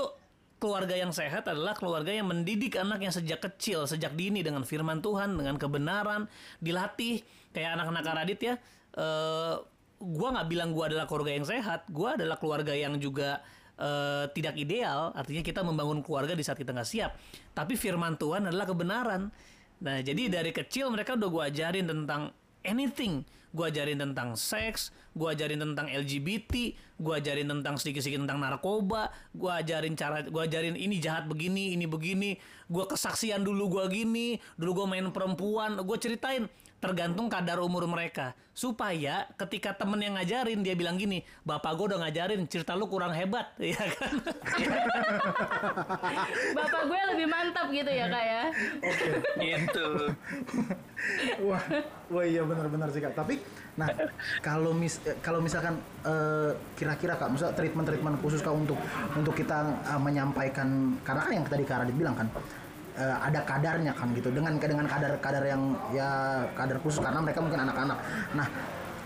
keluarga 0.63 0.95
yang 0.95 1.11
sehat 1.11 1.43
adalah 1.51 1.75
keluarga 1.75 2.07
yang 2.07 2.31
mendidik 2.31 2.79
anaknya 2.79 3.11
sejak 3.11 3.43
kecil, 3.43 3.83
sejak 3.83 4.15
dini 4.15 4.39
dengan 4.39 4.63
firman 4.63 5.03
Tuhan, 5.03 5.35
dengan 5.35 5.59
kebenaran, 5.59 6.31
dilatih 6.63 7.19
kayak 7.51 7.75
anak-anak 7.75 8.03
Radit 8.07 8.39
ya. 8.39 8.55
Eh, 8.95 9.55
gua 9.99 10.27
nggak 10.39 10.47
bilang 10.47 10.71
gua 10.71 10.87
adalah 10.87 11.03
keluarga 11.03 11.35
yang 11.35 11.43
sehat, 11.43 11.83
gua 11.91 12.15
adalah 12.15 12.39
keluarga 12.39 12.71
yang 12.71 12.95
juga 12.95 13.43
eh, 13.75 14.31
tidak 14.31 14.55
ideal, 14.55 15.11
artinya 15.11 15.43
kita 15.43 15.59
membangun 15.67 15.99
keluarga 15.99 16.31
di 16.31 16.47
saat 16.47 16.55
kita 16.55 16.71
nggak 16.71 16.87
siap. 16.87 17.11
Tapi 17.51 17.75
firman 17.75 18.15
Tuhan 18.15 18.47
adalah 18.47 18.63
kebenaran. 18.63 19.27
Nah, 19.83 19.99
jadi 19.99 20.31
dari 20.31 20.55
kecil 20.55 20.87
mereka 20.95 21.19
udah 21.19 21.27
gue 21.27 21.43
ajarin 21.51 21.83
tentang 21.91 22.31
anything. 22.63 23.27
Gue 23.53 23.69
ajarin 23.69 24.01
tentang 24.01 24.33
seks, 24.33 24.89
gue 25.13 25.29
ajarin 25.29 25.61
tentang 25.61 25.85
LGBT, 25.85 26.73
gue 26.97 27.13
ajarin 27.13 27.45
tentang 27.45 27.77
sedikit-sedikit 27.77 28.25
tentang 28.25 28.41
narkoba, 28.41 29.13
gue 29.29 29.51
ajarin 29.53 29.93
cara, 29.93 30.25
gue 30.25 30.41
ajarin 30.41 30.73
ini 30.73 30.97
jahat 30.97 31.29
begini, 31.29 31.77
ini 31.77 31.85
begini, 31.85 32.33
gue 32.65 32.83
kesaksian 32.89 33.45
dulu 33.45 33.77
gue 33.79 33.85
gini, 33.93 34.41
dulu 34.57 34.83
gue 34.83 34.87
main 34.97 35.05
perempuan, 35.13 35.77
gue 35.77 35.97
ceritain 36.01 36.49
tergantung 36.83 37.31
kadar 37.31 37.63
umur 37.63 37.87
mereka. 37.87 38.35
Supaya 38.51 39.25
ketika 39.39 39.71
temen 39.71 39.97
yang 40.03 40.19
ngajarin 40.19 40.61
dia 40.61 40.75
bilang 40.75 40.99
gini 40.99 41.23
bapak 41.47 41.73
gue 41.79 41.95
udah 41.95 42.05
ngajarin 42.05 42.43
cerita 42.51 42.75
lu 42.75 42.91
kurang 42.91 43.15
hebat. 43.15 43.55
Ya 43.63 43.79
kan? 43.79 44.13
Bapak 46.57 46.81
gue 46.85 46.99
lebih 47.15 47.27
mantap 47.31 47.71
gitu 47.71 47.87
ya 47.87 48.05
kak 48.11 48.23
ya. 48.27 48.43
gitu. 49.39 49.87
Wah, 51.47 51.59
wah 52.07 52.23
iya 52.23 52.47
benar-benar 52.47 52.87
sih 52.95 53.03
kak. 53.03 53.11
Tapi, 53.11 53.43
nah 53.75 53.91
kalau 54.39 54.71
mis 54.71 55.03
kalau 55.19 55.43
misalkan 55.43 55.75
eh, 56.07 56.55
kira-kira 56.79 57.19
kak, 57.19 57.27
misal 57.27 57.51
treatment-treatment 57.51 58.23
khusus 58.23 58.39
kak 58.39 58.55
untuk 58.55 58.79
untuk 59.15 59.35
kita 59.35 59.83
eh, 59.83 59.99
menyampaikan 59.99 60.95
karena 61.03 61.21
kan 61.27 61.31
yang 61.35 61.45
tadi 61.47 61.63
kak 61.67 61.83
Radit 61.83 61.95
bilang 61.97 62.15
kan 62.15 62.27
eh, 62.97 63.15
ada 63.19 63.39
kadarnya 63.45 63.93
kan 63.93 64.09
gitu 64.13 64.29
dengan 64.29 64.57
dengan 64.57 64.85
kadar-kadar 64.85 65.43
yang 65.45 65.73
ya 65.93 66.43
kadar 66.53 66.77
khusus 66.81 67.01
karena 67.01 67.19
mereka 67.21 67.39
mungkin 67.41 67.61
anak-anak. 67.65 67.97
Nah, 68.33 68.47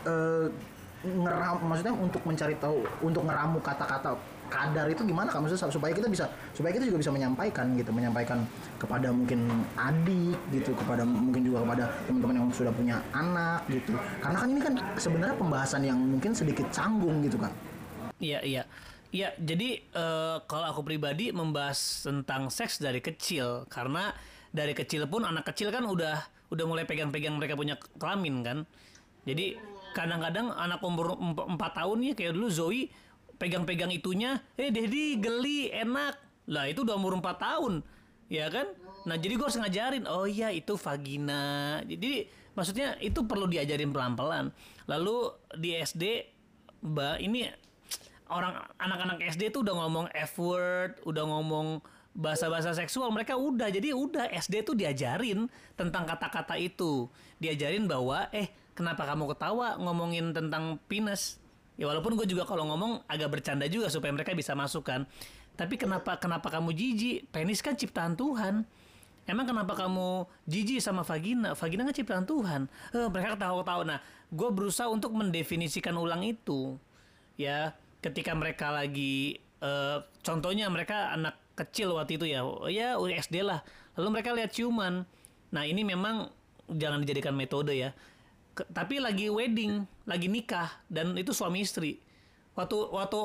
eh, 0.08 0.46
ngeram 1.06 1.62
maksudnya 1.62 1.94
untuk 1.94 2.22
mencari 2.26 2.58
tahu 2.58 2.82
untuk 3.06 3.24
ngeramu 3.24 3.62
kata-kata 3.62 4.18
kadar 4.48 4.88
itu 4.88 5.04
gimana 5.04 5.28
maksudnya 5.28 5.68
supaya 5.68 5.92
kita 5.92 6.08
bisa 6.08 6.26
supaya 6.56 6.72
kita 6.72 6.88
juga 6.88 7.04
bisa 7.04 7.12
menyampaikan 7.12 7.76
gitu 7.76 7.92
menyampaikan 7.92 8.48
kepada 8.80 9.12
mungkin 9.12 9.44
adik 9.76 10.40
gitu 10.56 10.72
kepada 10.72 11.04
mungkin 11.04 11.44
juga 11.44 11.68
kepada 11.68 11.84
teman-teman 12.08 12.36
yang 12.40 12.48
sudah 12.56 12.72
punya 12.72 12.96
anak 13.12 13.60
gitu 13.68 13.92
karena 14.24 14.38
kan 14.40 14.48
ini 14.48 14.62
kan 14.64 14.74
sebenarnya 14.96 15.36
pembahasan 15.36 15.82
yang 15.84 16.00
mungkin 16.00 16.32
sedikit 16.32 16.64
canggung 16.72 17.20
gitu 17.28 17.36
kan 17.36 17.52
Iya 18.18 18.40
iya. 18.42 18.64
Iya, 19.08 19.32
jadi 19.40 19.80
eh, 19.80 20.38
kalau 20.46 20.68
aku 20.68 20.82
pribadi 20.84 21.32
membahas 21.32 22.04
tentang 22.04 22.52
seks 22.52 22.84
dari 22.84 23.00
kecil 23.00 23.64
karena 23.72 24.12
dari 24.52 24.76
kecil 24.76 25.08
pun 25.08 25.24
anak 25.24 25.48
kecil 25.54 25.72
kan 25.72 25.88
udah 25.88 26.20
udah 26.52 26.66
mulai 26.68 26.84
pegang-pegang 26.84 27.36
mereka 27.40 27.56
punya 27.56 27.80
kelamin 28.00 28.44
kan. 28.44 28.58
Jadi 29.28 29.60
kadang-kadang 29.96 30.52
anak 30.56 30.80
umur 30.84 31.16
4 31.20 31.56
tahun 31.58 31.98
ya 32.04 32.14
kayak 32.16 32.36
dulu 32.36 32.48
Zoe 32.52 32.92
pegang-pegang 33.38 33.92
itunya, 33.94 34.42
eh 34.60 34.72
Dedi 34.74 35.20
geli 35.20 35.72
enak. 35.72 36.16
Lah 36.52 36.66
itu 36.68 36.84
udah 36.84 36.96
umur 36.96 37.20
4 37.20 37.38
tahun. 37.38 37.74
Ya 38.28 38.52
kan? 38.52 38.68
Nah, 39.08 39.16
jadi 39.16 39.40
gue 39.40 39.46
harus 39.48 39.56
ngajarin, 39.56 40.04
oh 40.04 40.28
iya 40.28 40.52
itu 40.52 40.76
vagina. 40.76 41.80
Jadi 41.88 42.28
maksudnya 42.60 43.00
itu 43.00 43.24
perlu 43.24 43.48
diajarin 43.48 43.96
pelan-pelan. 43.96 44.52
Lalu 44.88 45.32
di 45.56 45.80
SD 45.80 46.04
Mbak 46.84 47.16
ini 47.24 47.48
orang 48.30 48.60
anak-anak 48.78 49.24
SD 49.34 49.54
tuh 49.54 49.64
udah 49.64 49.76
ngomong 49.86 50.06
F 50.14 50.40
word, 50.40 51.00
udah 51.04 51.24
ngomong 51.28 51.80
bahasa-bahasa 52.18 52.74
seksual, 52.74 53.14
mereka 53.14 53.38
udah 53.38 53.70
jadi 53.70 53.94
udah 53.94 54.34
SD 54.34 54.66
tuh 54.66 54.74
diajarin 54.74 55.46
tentang 55.78 56.04
kata-kata 56.10 56.58
itu. 56.58 57.06
Diajarin 57.38 57.86
bahwa 57.86 58.26
eh 58.34 58.50
kenapa 58.74 59.06
kamu 59.06 59.38
ketawa 59.38 59.78
ngomongin 59.78 60.34
tentang 60.34 60.82
penis? 60.90 61.38
Ya 61.78 61.86
walaupun 61.86 62.18
gue 62.18 62.26
juga 62.26 62.42
kalau 62.50 62.66
ngomong 62.74 63.06
agak 63.06 63.38
bercanda 63.38 63.70
juga 63.70 63.94
supaya 63.94 64.10
mereka 64.10 64.34
bisa 64.34 64.58
masukkan. 64.58 65.06
Tapi 65.54 65.78
kenapa 65.78 66.18
kenapa 66.18 66.50
kamu 66.50 66.74
jijik? 66.74 67.30
Penis 67.30 67.62
kan 67.62 67.78
ciptaan 67.78 68.18
Tuhan. 68.18 68.66
Emang 69.28 69.46
kenapa 69.46 69.78
kamu 69.78 70.26
jijik 70.50 70.80
sama 70.82 71.06
vagina? 71.06 71.54
Vagina 71.54 71.86
kan 71.86 71.94
ciptaan 71.94 72.26
Tuhan. 72.26 72.62
Eh, 72.96 73.08
mereka 73.12 73.36
ketawa-ketawa. 73.36 73.84
Nah, 73.84 74.00
gue 74.32 74.50
berusaha 74.56 74.88
untuk 74.88 75.12
mendefinisikan 75.14 75.94
ulang 76.00 76.24
itu. 76.24 76.80
Ya, 77.36 77.76
ketika 78.08 78.32
mereka 78.32 78.72
lagi 78.72 79.36
eh, 79.60 79.98
contohnya 80.24 80.72
mereka 80.72 81.12
anak 81.12 81.36
kecil 81.58 81.98
waktu 81.98 82.22
itu 82.22 82.26
ya 82.30 82.46
ya 82.72 82.96
SD 82.96 83.44
lah. 83.44 83.66
Lalu 83.98 84.08
mereka 84.22 84.30
lihat 84.32 84.54
ciuman. 84.54 85.04
Nah 85.52 85.64
ini 85.66 85.82
memang 85.82 86.30
jangan 86.70 87.04
dijadikan 87.04 87.34
metode 87.34 87.74
ya. 87.74 87.92
Ke- 88.54 88.70
tapi 88.70 89.02
lagi 89.02 89.28
wedding 89.28 89.84
lagi 90.06 90.30
nikah 90.30 90.70
dan 90.88 91.18
itu 91.18 91.34
suami 91.34 91.66
istri. 91.66 92.00
Waktu 92.54 92.78
waktu 92.90 93.20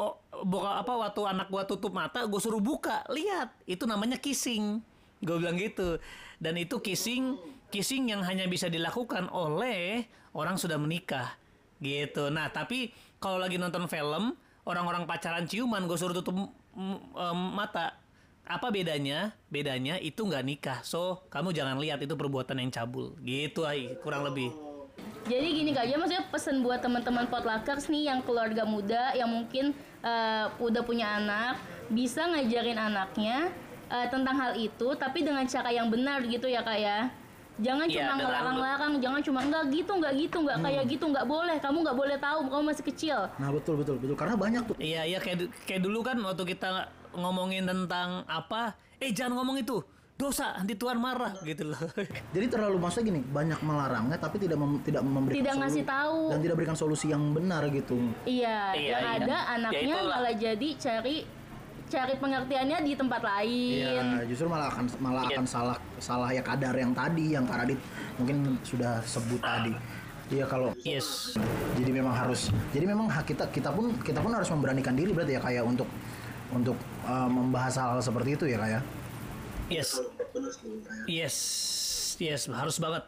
boka 0.45 0.81
apa 0.81 0.93
waktu 1.09 1.21
anak 1.25 1.49
gua 1.49 1.65
tutup 1.65 1.93
mata 1.93 2.25
gue 2.25 2.41
suruh 2.41 2.61
buka. 2.61 3.05
Lihat 3.13 3.53
itu 3.69 3.85
namanya 3.85 4.17
kissing. 4.17 4.81
Gue 5.23 5.39
bilang 5.39 5.57
gitu. 5.61 6.01
Dan 6.41 6.59
itu 6.59 6.81
kissing 6.81 7.37
kissing 7.73 8.13
yang 8.13 8.21
hanya 8.25 8.45
bisa 8.49 8.69
dilakukan 8.69 9.29
oleh 9.33 10.05
orang 10.37 10.57
sudah 10.57 10.77
menikah. 10.77 11.37
Gitu. 11.81 12.29
Nah 12.29 12.49
tapi 12.53 12.93
kalau 13.21 13.41
lagi 13.41 13.57
nonton 13.57 13.89
film 13.89 14.37
orang-orang 14.63 15.07
pacaran 15.07 15.45
ciuman 15.47 15.85
gue 15.87 15.99
suruh 15.99 16.15
tutup 16.15 16.37
em, 16.77 17.41
mata. 17.55 17.99
Apa 18.43 18.75
bedanya? 18.75 19.39
Bedanya 19.47 20.03
itu 20.03 20.27
nggak 20.27 20.45
nikah. 20.45 20.79
So 20.83 21.23
kamu 21.31 21.55
jangan 21.55 21.79
lihat 21.79 22.03
itu 22.03 22.15
perbuatan 22.19 22.59
yang 22.59 22.71
cabul. 22.75 23.15
Gitu 23.23 23.63
ay 23.63 23.95
kurang 24.03 24.27
lebih. 24.27 24.51
Jadi 25.23 25.49
gini 25.55 25.71
kak, 25.71 25.87
aja 25.87 25.97
maksudnya 25.97 26.25
pesan 26.29 26.67
buat 26.67 26.83
teman-teman 26.83 27.31
potluckers 27.31 27.87
nih 27.87 28.11
yang 28.11 28.21
keluarga 28.27 28.67
muda 28.67 29.15
yang 29.15 29.31
mungkin 29.31 29.71
eh, 30.03 30.47
udah 30.59 30.83
punya 30.83 31.23
anak 31.23 31.63
bisa 31.89 32.27
ngajarin 32.27 32.77
anaknya 32.77 33.55
eh, 33.87 34.07
tentang 34.11 34.35
hal 34.35 34.53
itu 34.59 34.99
tapi 34.99 35.23
dengan 35.23 35.47
cara 35.47 35.71
yang 35.71 35.87
benar 35.87 36.27
gitu 36.27 36.51
ya 36.51 36.67
kak 36.67 36.79
ya. 36.79 36.99
Jangan 37.63 37.87
Iya, 37.87 37.95
cuma 37.97 38.13
ngelarang-larang, 38.19 38.93
jangan 38.99 39.21
cuma 39.21 39.41
enggak 39.41 39.65
gitu, 39.71 39.93
enggak 39.95 40.15
gitu, 40.17 40.37
enggak 40.39 40.59
kayak 40.61 40.85
gitu, 40.89 41.05
enggak 41.07 41.27
boleh. 41.27 41.57
Kamu 41.57 41.77
enggak 41.81 41.97
boleh 41.97 42.17
tahu, 42.19 42.39
kamu 42.45 42.65
masih 42.67 42.85
kecil. 42.85 43.19
nah 43.35 43.49
betul 43.49 43.75
betul 43.77 43.97
betul 43.97 44.15
karena 44.15 44.35
banyak 44.35 44.63
tuh 44.65 44.75
iya 44.79 45.03
iya 45.03 45.19
kayak 45.19 45.39
kayak 45.63 45.81
dulu 45.81 46.03
kan 46.03 46.19
waktu 46.19 46.43
kita 46.49 46.87
ngomongin 47.13 47.63
tentang 47.63 48.23
apa 48.25 48.73
eh 48.97 49.11
jangan 49.11 49.37
ngomong 49.37 49.59
itu 49.59 49.79
dosa 50.15 50.55
nanti 50.55 50.75
Tuhan 50.75 50.97
marah 50.97 51.35
gitu 51.41 51.67
loh 51.67 51.81
jadi 52.35 52.47
terlalu 52.49 52.77
maksudnya 52.77 53.07
gini 53.09 53.21
banyak 53.25 53.59
melarangnya 53.61 54.17
tapi 54.17 54.39
tidak 54.39 54.55
mem- 54.57 54.79
tidak 54.81 55.03
memberikan 55.03 55.35
Tidak 55.37 55.53
solu- 55.53 55.63
ngasih 55.63 55.85
tahu. 55.85 56.19
dan 56.29 56.39
tidak 56.41 56.57
berikan 56.57 56.77
solusi 56.77 57.07
yang 57.09 57.23
benar 57.31 57.63
gitu 57.69 57.97
Iya, 58.23 58.59
Iya, 58.73 58.89
yang 58.89 59.03
iya. 59.03 59.17
ada 59.19 59.27
Ya 59.29 59.41
anaknya 59.53 59.97
itulah. 59.97 60.15
malah 60.15 60.35
jadi 60.37 60.69
cari 60.77 61.17
cari 61.93 62.15
pengertiannya 62.17 62.79
di 62.81 62.93
tempat 62.97 63.21
lain. 63.21 63.85
Iya, 63.85 64.25
justru 64.25 64.49
malah 64.49 64.73
akan 64.73 64.85
malah 64.97 65.29
Iya. 65.29 65.37
akan 65.37 65.45
salah 65.45 65.77
salah 66.01 66.31
ya 66.33 66.41
kadar 66.41 66.73
yang 66.73 66.97
tadi 66.97 67.37
yang 67.37 67.45
Kak 67.45 67.61
Radit 67.61 67.81
mungkin 68.17 68.57
sudah 68.65 69.05
sebut 69.05 69.41
tadi. 69.45 69.77
Iya 70.33 70.49
kalau 70.49 70.73
yes 70.81 71.37
jadi 71.77 71.93
memang 71.93 72.17
harus 72.17 72.49
jadi 72.73 72.89
memang 72.89 73.05
hak 73.05 73.37
kita 73.37 73.45
kita 73.53 73.69
pun 73.69 73.93
kita 74.01 74.25
pun 74.25 74.33
harus 74.33 74.49
memberanikan 74.49 74.97
diri 74.97 75.13
berarti 75.13 75.37
ya 75.37 75.41
kayak 75.45 75.65
untuk 75.69 75.85
untuk 76.49 76.79
uh, 77.05 77.29
membahas 77.29 77.77
hal, 77.77 77.89
hal 77.97 78.01
seperti 78.01 78.41
itu 78.41 78.45
ya 78.49 78.57
kayak. 78.57 78.83
yes 79.69 80.01
yes 81.05 81.37
yes 82.17 82.43
harus 82.49 82.81
banget 82.81 83.05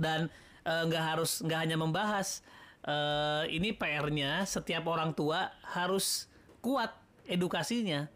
dan 0.00 0.32
eh, 0.64 0.82
nggak 0.88 1.04
harus 1.16 1.44
nggak 1.44 1.60
hanya 1.60 1.76
membahas 1.76 2.40
Eh, 2.82 3.44
ini 3.54 3.70
PR-nya 3.70 4.42
setiap 4.42 4.90
orang 4.90 5.14
tua 5.14 5.54
harus 5.70 6.26
kuat 6.58 6.90
edukasinya 7.30 8.10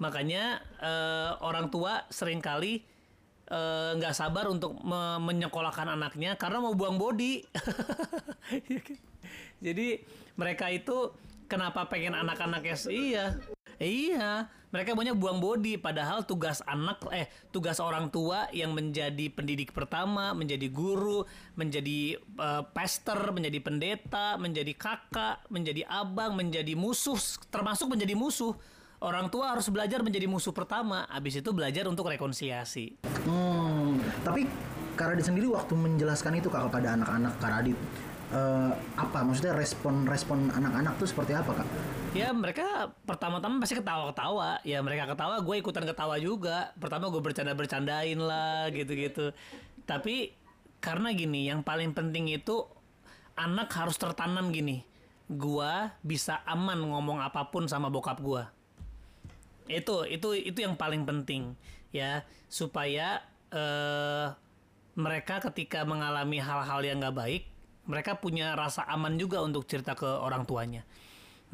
makanya 0.00 0.64
eh, 0.80 1.30
orang 1.44 1.68
tua 1.68 2.08
sering 2.08 2.40
kali 2.40 2.80
eh, 3.52 3.90
nggak 4.00 4.16
sabar 4.16 4.48
untuk 4.48 4.80
me- 4.80 5.20
menyekolahkan 5.20 5.92
anaknya 5.92 6.34
karena 6.40 6.58
mau 6.64 6.72
buang 6.72 6.96
body 6.96 7.44
Iya 8.70 8.80
kan? 8.80 8.98
jadi 9.60 9.88
mereka 10.34 10.72
itu 10.72 11.12
kenapa 11.46 11.86
pengen 11.86 12.16
anak-anaknya 12.16 12.76
iya. 12.88 13.26
Iya 13.80 14.48
mereka 14.70 14.94
maunya 14.94 15.18
buang 15.18 15.42
body 15.42 15.82
padahal 15.82 16.22
tugas 16.22 16.62
anak 16.62 17.02
eh 17.10 17.26
tugas 17.50 17.82
orang 17.82 18.06
tua 18.08 18.46
yang 18.54 18.70
menjadi 18.70 19.26
pendidik 19.34 19.74
pertama 19.74 20.30
menjadi 20.30 20.70
guru 20.70 21.26
menjadi 21.58 22.14
eh, 22.16 22.62
pastor 22.70 23.34
menjadi 23.34 23.58
pendeta 23.58 24.38
menjadi 24.38 24.72
kakak 24.78 25.42
menjadi 25.50 25.82
abang 25.90 26.38
menjadi 26.38 26.78
musuh 26.78 27.18
termasuk 27.50 27.90
menjadi 27.90 28.14
musuh 28.14 28.54
orang 29.00 29.32
tua 29.32 29.56
harus 29.56 29.68
belajar 29.72 30.04
menjadi 30.04 30.28
musuh 30.28 30.52
pertama 30.52 31.08
habis 31.08 31.40
itu 31.40 31.50
belajar 31.50 31.88
untuk 31.88 32.08
rekonsiliasi 32.08 33.00
Hmm, 33.26 34.00
tapi 34.24 34.48
Kak 34.96 35.12
Radit 35.12 35.28
sendiri 35.28 35.48
waktu 35.48 35.72
menjelaskan 35.76 36.40
itu 36.40 36.48
Kak 36.48 36.72
kepada 36.72 36.96
anak-anak 36.96 37.32
Kak 37.36 37.50
Radit 37.52 37.78
eh, 38.32 38.72
apa 38.96 39.18
maksudnya 39.26 39.52
respon 39.52 40.06
respon 40.06 40.48
anak-anak 40.48 40.96
tuh 40.96 41.08
seperti 41.08 41.36
apa 41.36 41.52
Kak? 41.52 41.66
Ya 42.10 42.34
mereka 42.34 42.90
pertama-tama 43.06 43.62
pasti 43.62 43.78
ketawa-ketawa. 43.78 44.62
Ya 44.66 44.82
mereka 44.82 45.14
ketawa, 45.14 45.38
gue 45.38 45.56
ikutan 45.62 45.86
ketawa 45.86 46.18
juga. 46.18 46.74
Pertama 46.74 47.06
gue 47.06 47.22
bercanda-bercandain 47.22 48.18
lah 48.18 48.66
gitu-gitu. 48.74 49.30
Tapi 49.86 50.34
karena 50.80 51.12
gini, 51.12 51.46
yang 51.46 51.60
paling 51.60 51.92
penting 51.92 52.32
itu 52.32 52.66
anak 53.36 53.70
harus 53.76 54.00
tertanam 54.00 54.50
gini. 54.50 54.82
Gua 55.30 55.94
bisa 56.02 56.42
aman 56.48 56.80
ngomong 56.82 57.22
apa 57.22 57.46
pun 57.52 57.70
sama 57.70 57.86
bokap 57.92 58.18
gua. 58.18 58.50
Itu 59.70 60.02
itu 60.04 60.34
itu 60.34 60.58
yang 60.66 60.74
paling 60.74 61.06
penting 61.06 61.54
ya 61.94 62.26
supaya 62.50 63.22
eh, 63.54 64.26
mereka 64.98 65.38
ketika 65.50 65.86
mengalami 65.86 66.42
hal-hal 66.42 66.80
yang 66.82 66.98
nggak 66.98 67.16
baik, 67.16 67.42
mereka 67.86 68.18
punya 68.18 68.52
rasa 68.58 68.84
aman 68.90 69.16
juga 69.16 69.40
untuk 69.40 69.64
cerita 69.64 69.94
ke 69.94 70.06
orang 70.06 70.42
tuanya. 70.44 70.82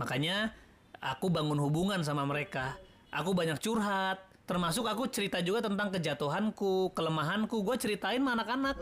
Makanya 0.01 0.53
aku 1.01 1.29
bangun 1.29 1.61
hubungan 1.61 2.01
sama 2.03 2.25
mereka. 2.25 2.77
Aku 3.13 3.33
banyak 3.33 3.57
curhat, 3.63 4.21
termasuk 4.45 4.85
aku 4.85 5.09
cerita 5.09 5.41
juga 5.41 5.65
tentang 5.65 5.89
kejatuhanku, 5.95 6.93
kelemahanku. 6.93 7.65
Gue 7.65 7.77
ceritain 7.81 8.21
sama 8.21 8.37
anak-anak. 8.37 8.77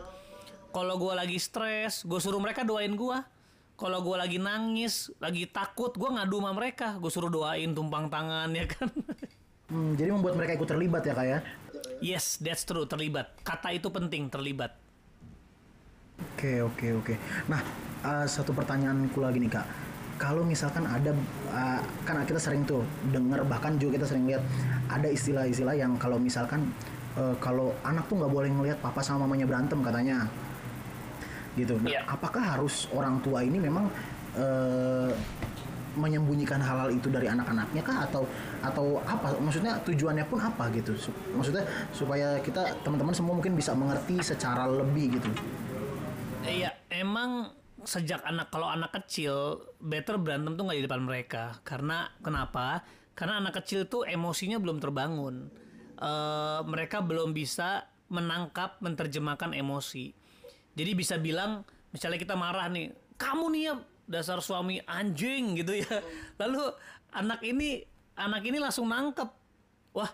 Kalau 0.75 0.99
gue 0.99 1.13
lagi 1.15 1.39
stres, 1.39 2.03
gue 2.03 2.19
suruh 2.19 2.41
mereka 2.41 2.67
doain 2.67 2.91
gue. 2.91 3.17
Kalau 3.75 3.99
gue 4.03 4.15
lagi 4.15 4.39
nangis, 4.39 5.11
lagi 5.19 5.47
takut, 5.47 5.91
gue 5.95 6.09
ngadu 6.09 6.39
sama 6.39 6.51
mereka. 6.55 6.95
Gue 6.99 7.11
suruh 7.11 7.31
doain 7.31 7.71
tumpang 7.71 8.11
tangan 8.11 8.51
ya 8.51 8.65
kan. 8.67 8.91
Hmm, 9.65 9.97
jadi 9.97 10.13
membuat 10.13 10.37
mereka 10.37 10.53
ikut 10.53 10.69
terlibat 10.69 11.01
ya 11.03 11.13
kak 11.17 11.27
ya? 11.27 11.39
yes, 12.03 12.37
that's 12.37 12.67
true, 12.67 12.85
terlibat. 12.85 13.33
Kata 13.41 13.71
itu 13.73 13.89
penting, 13.89 14.29
terlibat. 14.29 14.77
Oke 16.15 16.61
oke 16.63 16.87
oke. 17.01 17.13
Nah 17.51 17.59
uh, 18.03 18.25
satu 18.27 18.55
pertanyaanku 18.55 19.19
lagi 19.19 19.41
nih 19.41 19.51
kak. 19.51 19.65
Kalau 20.15 20.47
misalkan 20.47 20.87
ada 20.87 21.11
uh, 21.51 21.81
kan 22.07 22.23
kita 22.23 22.39
sering 22.39 22.63
tuh 22.63 22.85
dengar 23.11 23.43
bahkan 23.43 23.75
juga 23.75 23.99
kita 23.99 24.07
sering 24.07 24.23
lihat 24.29 24.39
ada 24.87 25.11
istilah-istilah 25.11 25.75
yang 25.75 25.99
kalau 25.99 26.15
misalkan 26.15 26.71
uh, 27.19 27.35
kalau 27.43 27.75
anak 27.83 28.07
tuh 28.07 28.23
nggak 28.23 28.31
boleh 28.31 28.47
ngelihat 28.47 28.79
papa 28.79 29.03
sama 29.03 29.27
mamanya 29.27 29.43
berantem 29.43 29.79
katanya 29.83 30.29
gitu. 31.55 31.75
Nah, 31.83 31.91
Iya. 31.91 32.01
apakah 32.07 32.43
harus 32.55 32.87
orang 32.95 33.19
tua 33.19 33.43
ini 33.43 33.59
memang 33.59 33.91
uh, 34.39 35.11
menyembunyikan 35.95 36.59
hal-hal 36.61 36.91
itu 36.91 37.07
dari 37.07 37.27
anak-anaknya 37.31 37.81
kah 37.81 38.07
atau 38.07 38.23
atau 38.61 38.99
apa? 39.03 39.35
Maksudnya 39.39 39.79
tujuannya 39.83 40.25
pun 40.27 40.39
apa 40.39 40.69
gitu? 40.75 40.95
Su- 40.99 41.15
Maksudnya 41.33 41.63
supaya 41.95 42.39
kita 42.43 42.83
teman-teman 42.83 43.15
semua 43.15 43.33
mungkin 43.35 43.55
bisa 43.55 43.71
mengerti 43.73 44.19
secara 44.21 44.67
lebih 44.69 45.17
gitu. 45.17 45.29
Iya, 46.45 46.77
emang 46.93 47.49
sejak 47.85 48.21
anak 48.25 48.49
kalau 48.49 48.69
anak 48.69 48.93
kecil 49.01 49.61
better 49.77 50.17
berantem 50.17 50.57
tuh 50.57 50.63
nggak 50.65 50.79
di 50.81 50.85
depan 50.85 51.01
mereka. 51.01 51.43
Karena 51.65 52.09
kenapa? 52.21 52.85
Karena 53.15 53.39
anak 53.39 53.63
kecil 53.63 53.87
tuh 53.87 54.03
emosinya 54.03 54.59
belum 54.59 54.77
terbangun. 54.77 55.49
Eh, 55.95 56.59
mereka 56.67 56.99
belum 56.99 57.31
bisa 57.31 57.87
menangkap, 58.11 58.77
menerjemahkan 58.83 59.55
emosi. 59.55 60.11
Jadi 60.75 60.91
bisa 60.91 61.15
bilang, 61.15 61.63
misalnya 61.95 62.19
kita 62.19 62.35
marah 62.35 62.67
nih, 62.67 62.91
kamu 63.15 63.45
nih 63.55 63.61
ya 63.71 63.73
dasar 64.05 64.39
suami 64.41 64.81
anjing 64.85 65.57
gitu 65.59 65.77
ya. 65.77 66.01
Lalu 66.41 66.73
anak 67.13 67.41
ini 67.41 67.83
anak 68.15 68.45
ini 68.47 68.57
langsung 68.61 68.87
nangkep, 68.87 69.29
wah, 69.91 70.11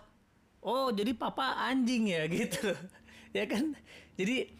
oh 0.64 0.90
jadi 0.90 1.14
papa 1.14 1.70
anjing 1.70 2.10
ya 2.10 2.26
gitu, 2.26 2.74
ya 3.36 3.44
kan? 3.46 3.76
Jadi 4.18 4.50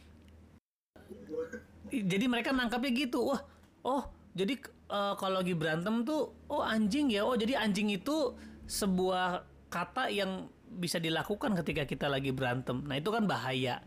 jadi 1.93 2.25
mereka 2.31 2.55
nangkapnya 2.55 2.93
gitu. 2.95 3.35
Wah 3.35 3.43
oh 3.85 4.03
jadi 4.33 4.57
eh, 4.89 5.15
kalau 5.19 5.45
lagi 5.45 5.53
berantem 5.53 6.07
tuh 6.07 6.33
oh 6.49 6.63
anjing 6.63 7.13
ya. 7.13 7.27
Oh 7.27 7.37
jadi 7.37 7.61
anjing 7.61 7.93
itu 7.93 8.37
sebuah 8.65 9.45
kata 9.69 10.09
yang 10.09 10.49
bisa 10.73 10.97
dilakukan 10.97 11.53
ketika 11.61 11.85
kita 11.85 12.07
lagi 12.09 12.33
berantem. 12.33 12.81
Nah 12.85 12.97
itu 12.97 13.13
kan 13.13 13.29
bahaya. 13.29 13.85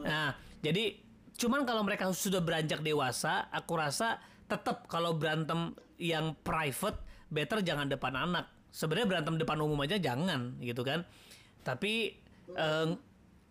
Nah 0.00 0.32
jadi 0.64 0.96
cuman 1.40 1.64
kalau 1.64 1.80
mereka 1.84 2.08
sudah 2.12 2.44
beranjak 2.44 2.84
dewasa 2.84 3.48
aku 3.48 3.72
rasa 3.80 4.20
tetap 4.50 4.90
kalau 4.90 5.14
berantem 5.14 5.72
yang 6.02 6.34
private 6.42 6.98
better 7.30 7.62
jangan 7.62 7.86
depan 7.86 8.18
anak. 8.18 8.50
Sebenarnya 8.74 9.06
berantem 9.06 9.38
depan 9.38 9.58
umum 9.62 9.78
aja 9.86 9.96
jangan 9.96 10.58
gitu 10.58 10.82
kan. 10.82 11.06
Tapi 11.62 12.18
eh, 12.54 12.88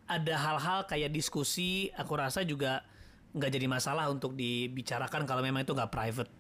ada 0.10 0.36
hal-hal 0.36 0.90
kayak 0.90 1.14
diskusi 1.16 1.88
aku 1.96 2.20
rasa 2.20 2.44
juga 2.44 2.84
nggak 3.30 3.52
jadi 3.54 3.68
masalah 3.70 4.10
untuk 4.10 4.34
dibicarakan 4.34 5.24
kalau 5.24 5.40
memang 5.40 5.64
itu 5.64 5.72
nggak 5.72 5.94
private. 5.94 6.32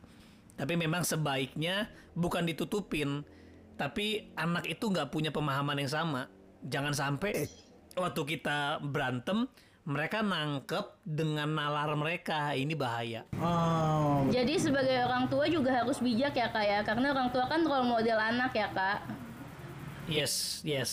Tapi 0.60 0.73
memang 0.75 1.07
sebaiknya 1.07 1.88
bukan 2.17 2.43
ditutupin 2.43 3.23
tapi 3.79 4.36
anak 4.36 4.67
itu 4.67 4.91
nggak 4.91 5.07
punya 5.07 5.31
pemahaman 5.31 5.79
yang 5.79 5.88
sama. 5.88 6.27
Jangan 6.67 6.91
sampai 6.91 7.47
waktu 7.95 8.21
kita 8.36 8.84
berantem 8.84 9.47
mereka 9.89 10.21
nangkep 10.21 11.02
dengan 11.02 11.49
nalar 11.49 11.89
mereka. 11.97 12.54
Ini 12.54 12.78
bahaya. 12.78 13.25
Oh, 13.41 14.30
Jadi 14.30 14.62
sebagai 14.62 15.02
orang 15.02 15.25
tua 15.25 15.49
juga 15.49 15.82
harus 15.82 15.97
bijak 15.97 16.38
ya 16.38 16.47
kak 16.54 16.62
ya, 16.62 16.80
karena 16.86 17.10
orang 17.10 17.34
tua 17.34 17.49
kan 17.49 17.65
role 17.65 17.89
model 17.89 18.21
anak 18.21 18.54
ya 18.54 18.69
kak. 18.69 18.99
yes 20.06 20.62
yes. 20.62 20.91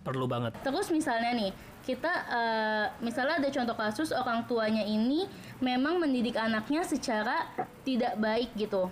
Perlu 0.00 0.24
banget. 0.24 0.56
Terus 0.64 0.88
misalnya 0.88 1.36
nih, 1.36 1.52
kita 1.84 2.08
eh, 2.08 2.86
misalnya 3.04 3.36
ada 3.36 3.48
contoh 3.52 3.76
kasus 3.76 4.08
orang 4.16 4.48
tuanya 4.48 4.80
ini 4.80 5.28
memang 5.60 6.00
mendidik 6.00 6.40
anaknya 6.40 6.80
secara 6.88 7.44
tidak 7.84 8.16
baik 8.16 8.48
gitu. 8.56 8.88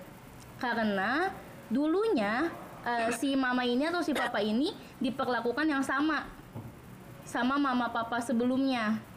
Karena 0.61 1.33
dulunya 1.73 2.53
eh, 2.85 3.09
si 3.17 3.33
mama 3.33 3.65
ini 3.65 3.89
atau 3.89 4.05
si 4.05 4.13
papa 4.13 4.45
ini 4.45 4.77
diperlakukan 5.01 5.65
yang 5.65 5.81
sama. 5.81 6.29
Sama 7.25 7.57
mama 7.57 7.89
papa 7.89 8.21
sebelumnya. 8.21 9.16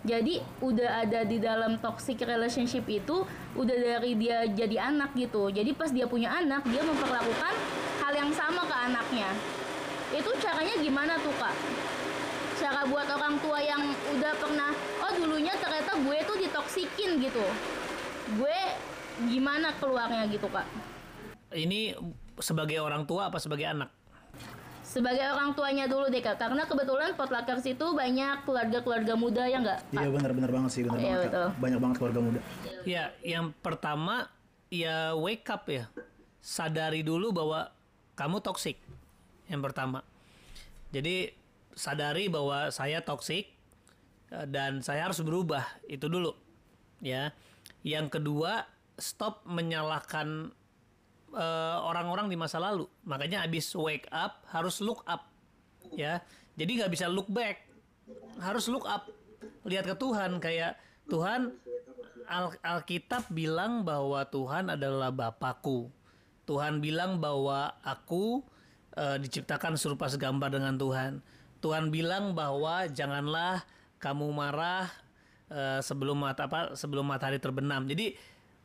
Jadi 0.00 0.40
udah 0.64 1.04
ada 1.04 1.28
di 1.28 1.36
dalam 1.36 1.76
toxic 1.76 2.24
relationship 2.24 2.88
itu 2.88 3.24
udah 3.52 3.76
dari 3.76 4.16
dia 4.16 4.48
jadi 4.48 4.92
anak 4.92 5.12
gitu. 5.12 5.52
Jadi 5.52 5.76
pas 5.76 5.92
dia 5.92 6.08
punya 6.08 6.32
anak, 6.32 6.64
dia 6.68 6.80
memperlakukan 6.80 7.54
hal 8.00 8.12
yang 8.16 8.32
sama 8.32 8.64
ke 8.64 8.76
anaknya. 8.76 9.28
Itu 10.16 10.32
caranya 10.40 10.74
gimana 10.80 11.20
tuh, 11.20 11.36
Kak? 11.36 11.52
Cara 12.56 12.88
buat 12.88 13.08
orang 13.12 13.36
tua 13.44 13.60
yang 13.60 13.92
udah 14.16 14.32
pernah 14.40 14.72
oh 15.04 15.12
dulunya 15.20 15.52
ternyata 15.60 15.96
gue 16.00 16.18
tuh 16.24 16.36
ditoksikin 16.48 17.20
gitu. 17.20 17.44
Gue 18.40 18.58
gimana 19.28 19.76
keluarnya 19.76 20.24
gitu, 20.32 20.48
Kak? 20.48 20.64
ini 21.50 21.94
sebagai 22.38 22.78
orang 22.78 23.04
tua 23.04 23.28
apa 23.28 23.42
sebagai 23.42 23.66
anak 23.66 23.90
Sebagai 24.90 25.22
orang 25.22 25.54
tuanya 25.54 25.86
dulu 25.86 26.10
deh, 26.10 26.18
Kak. 26.18 26.34
Karena 26.34 26.66
kebetulan 26.66 27.14
Potluckers 27.14 27.62
itu 27.62 27.86
banyak 27.94 28.42
keluarga-keluarga 28.42 29.14
muda 29.14 29.46
ya 29.46 29.62
nggak? 29.62 29.80
iya 29.94 30.08
benar-benar 30.10 30.50
banget 30.50 30.70
sih, 30.74 30.82
benar 30.82 30.98
Iya, 30.98 31.06
banget. 31.06 31.30
Betul. 31.30 31.48
Banyak 31.62 31.78
banget 31.78 31.96
keluarga 32.02 32.20
muda. 32.26 32.40
Ya, 32.82 33.04
yang 33.22 33.54
pertama 33.62 34.26
ya 34.66 35.14
wake 35.14 35.46
up 35.46 35.62
ya. 35.70 35.86
Sadari 36.42 37.06
dulu 37.06 37.30
bahwa 37.30 37.70
kamu 38.18 38.42
toksik. 38.42 38.82
Yang 39.46 39.62
pertama. 39.70 40.02
Jadi 40.90 41.30
sadari 41.78 42.26
bahwa 42.26 42.74
saya 42.74 42.98
toksik 42.98 43.46
eh, 44.34 44.46
dan 44.50 44.82
saya 44.82 45.06
harus 45.06 45.22
berubah. 45.22 45.70
Itu 45.86 46.10
dulu. 46.10 46.34
Ya. 46.98 47.30
Yang 47.86 48.18
kedua, 48.18 48.66
stop 48.98 49.46
menyalahkan 49.46 50.50
eh, 51.34 51.76
orang-orang 51.80 52.26
di 52.30 52.36
masa 52.38 52.58
lalu. 52.58 52.86
Makanya 53.06 53.46
abis 53.46 53.72
wake 53.74 54.06
up 54.10 54.42
harus 54.50 54.82
look 54.82 55.02
up. 55.06 55.30
Ya. 55.94 56.22
Jadi 56.58 56.82
nggak 56.82 56.92
bisa 56.92 57.06
look 57.06 57.30
back. 57.30 57.66
Harus 58.42 58.66
look 58.70 58.86
up. 58.86 59.08
Lihat 59.64 59.86
ke 59.86 59.94
Tuhan 59.96 60.40
kayak 60.42 60.76
Tuhan 61.10 61.54
Al- 62.30 62.62
Alkitab 62.62 63.26
bilang 63.34 63.82
bahwa 63.82 64.22
Tuhan 64.28 64.70
adalah 64.70 65.10
Bapakku. 65.10 65.90
Tuhan 66.46 66.82
bilang 66.82 67.18
bahwa 67.18 67.74
aku 67.82 68.42
eh, 68.94 69.18
diciptakan 69.18 69.74
serupa 69.74 70.06
segambar 70.06 70.50
dengan 70.54 70.78
Tuhan. 70.78 71.22
Tuhan 71.60 71.92
bilang 71.92 72.32
bahwa 72.32 72.88
janganlah 72.88 73.62
kamu 74.00 74.32
marah 74.32 74.88
eh, 75.50 75.80
sebelum 75.84 76.22
mata 76.22 76.48
apa 76.48 76.74
sebelum 76.74 77.06
matahari 77.06 77.38
terbenam. 77.38 77.86
Jadi 77.86 78.14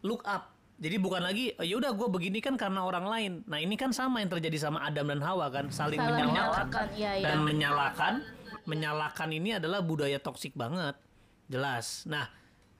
look 0.05 0.23
up. 0.25 0.54
Jadi 0.75 0.99
bukan 0.99 1.23
lagi 1.23 1.55
ya 1.55 1.79
udah 1.79 1.95
gue 1.95 2.07
begini 2.11 2.43
kan 2.43 2.59
karena 2.59 2.83
orang 2.83 3.07
lain. 3.07 3.31
Nah 3.47 3.63
ini 3.63 3.79
kan 3.79 3.95
sama 3.95 4.19
yang 4.19 4.27
terjadi 4.27 4.59
sama 4.59 4.83
Adam 4.83 5.07
dan 5.07 5.23
Hawa 5.23 5.47
kan 5.47 5.71
saling 5.71 5.95
Saling 5.95 6.27
menyalahkan. 6.27 6.67
menyalahkan, 6.67 6.87
iya, 6.99 7.11
iya. 7.15 7.25
dan 7.31 7.37
menyalahkan 7.47 8.13
menyalahkan 8.67 9.29
ini 9.31 9.55
adalah 9.55 9.79
budaya 9.79 10.19
toksik 10.19 10.51
banget. 10.51 10.99
Jelas. 11.47 12.03
Nah 12.03 12.27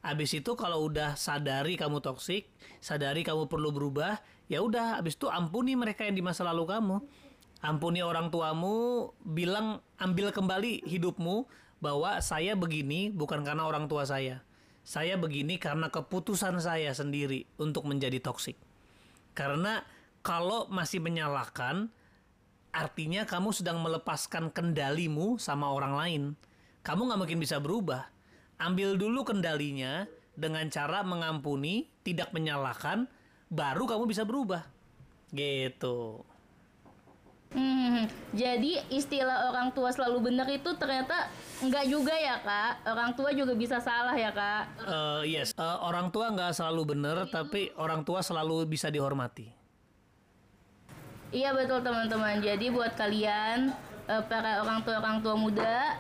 abis 0.04 0.36
itu 0.36 0.52
kalau 0.60 0.86
udah 0.92 1.16
sadari 1.16 1.80
kamu 1.80 2.04
toksik 2.04 2.52
sadari 2.84 3.26
kamu 3.26 3.50
perlu 3.50 3.74
berubah 3.74 4.22
ya 4.46 4.62
udah 4.62 5.02
abis 5.02 5.18
itu 5.18 5.26
ampuni 5.32 5.74
mereka 5.74 6.04
yang 6.04 6.20
di 6.20 6.24
masa 6.26 6.44
lalu 6.44 6.68
kamu. 6.68 6.98
Ampuni 7.64 8.04
orang 8.04 8.28
tuamu 8.28 9.10
bilang 9.24 9.80
ambil 9.98 10.36
kembali 10.36 10.84
hidupmu 10.84 11.48
bahwa 11.80 12.20
saya 12.20 12.60
begini 12.60 13.08
bukan 13.10 13.42
karena 13.48 13.64
orang 13.64 13.88
tua 13.88 14.04
saya 14.04 14.44
saya 14.86 15.18
begini 15.18 15.58
karena 15.58 15.90
keputusan 15.90 16.62
saya 16.62 16.94
sendiri 16.94 17.50
untuk 17.58 17.90
menjadi 17.90 18.22
toksik 18.22 18.56
karena 19.36 19.84
kalau 20.24 20.72
masih 20.72 21.04
menyalahkan 21.04 21.92
artinya 22.76 23.24
kamu 23.24 23.56
sedang 23.56 23.80
melepaskan 23.80 24.52
kendalimu 24.52 25.40
sama 25.40 25.72
orang 25.72 25.94
lain. 25.96 26.24
Kamu 26.84 27.08
nggak 27.08 27.20
mungkin 27.24 27.40
bisa 27.40 27.58
berubah. 27.64 28.12
Ambil 28.60 29.00
dulu 29.00 29.24
kendalinya 29.24 30.04
dengan 30.36 30.68
cara 30.68 31.02
mengampuni, 31.08 31.88
tidak 32.04 32.36
menyalahkan, 32.36 33.08
baru 33.48 33.88
kamu 33.88 34.12
bisa 34.12 34.28
berubah. 34.28 34.68
Gitu. 35.32 36.24
Hmm, 37.56 38.12
jadi 38.36 38.84
istilah 38.92 39.48
orang 39.48 39.72
tua 39.72 39.88
selalu 39.88 40.28
benar 40.28 40.44
itu 40.52 40.76
ternyata 40.76 41.32
enggak 41.64 41.88
juga 41.88 42.12
ya 42.12 42.36
kak. 42.44 42.84
Orang 42.84 43.16
tua 43.16 43.32
juga 43.32 43.56
bisa 43.56 43.80
salah 43.80 44.12
ya 44.12 44.36
kak. 44.36 44.64
Eh, 44.84 45.40
yes, 45.40 45.56
Eh, 45.56 45.78
orang 45.80 46.12
tua 46.12 46.36
nggak 46.36 46.52
selalu 46.52 46.92
benar, 46.92 47.32
tapi 47.32 47.72
orang 47.80 48.04
tua 48.04 48.20
selalu 48.20 48.68
bisa 48.68 48.92
dihormati. 48.92 49.48
Iya 51.32 51.56
betul 51.56 51.80
teman-teman. 51.80 52.44
Jadi 52.44 52.68
buat 52.76 52.92
kalian 53.00 53.72
eh, 54.12 54.24
para 54.28 54.60
orang 54.60 54.84
tua 54.84 55.00
orang 55.00 55.18
tua 55.24 55.36
muda 55.40 55.96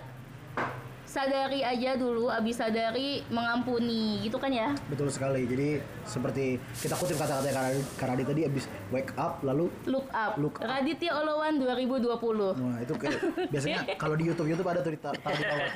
sadari 1.15 1.63
aja 1.63 1.95
dulu, 1.95 2.27
abis 2.27 2.59
sadari 2.59 3.23
mengampuni, 3.31 4.19
gitu 4.27 4.35
kan 4.35 4.51
ya? 4.51 4.75
Betul 4.91 5.07
sekali. 5.07 5.47
Jadi 5.47 5.79
seperti 6.03 6.59
kita 6.59 6.99
kutip 6.99 7.15
kata-kata 7.15 7.47
Karadi, 7.55 7.79
Karadi 7.95 8.23
tadi 8.27 8.41
abis 8.43 8.67
wake 8.91 9.15
up 9.15 9.39
lalu 9.39 9.71
Look 9.87 10.11
up. 10.11 10.35
Look 10.35 10.59
up. 10.59 10.67
Raditya 10.67 11.15
Olowan 11.15 11.63
2020. 11.63 12.59
Wah 12.59 12.77
itu 12.83 12.93
kayak 12.99 13.19
biasanya 13.47 13.87
kalau 14.03 14.19
di 14.19 14.27
YouTube 14.27 14.51
YouTube 14.51 14.67
ada 14.67 14.83
tuh 14.83 14.91
di 14.91 14.99
taruh 14.99 15.15
di 15.15 15.45
bawah. 15.47 15.71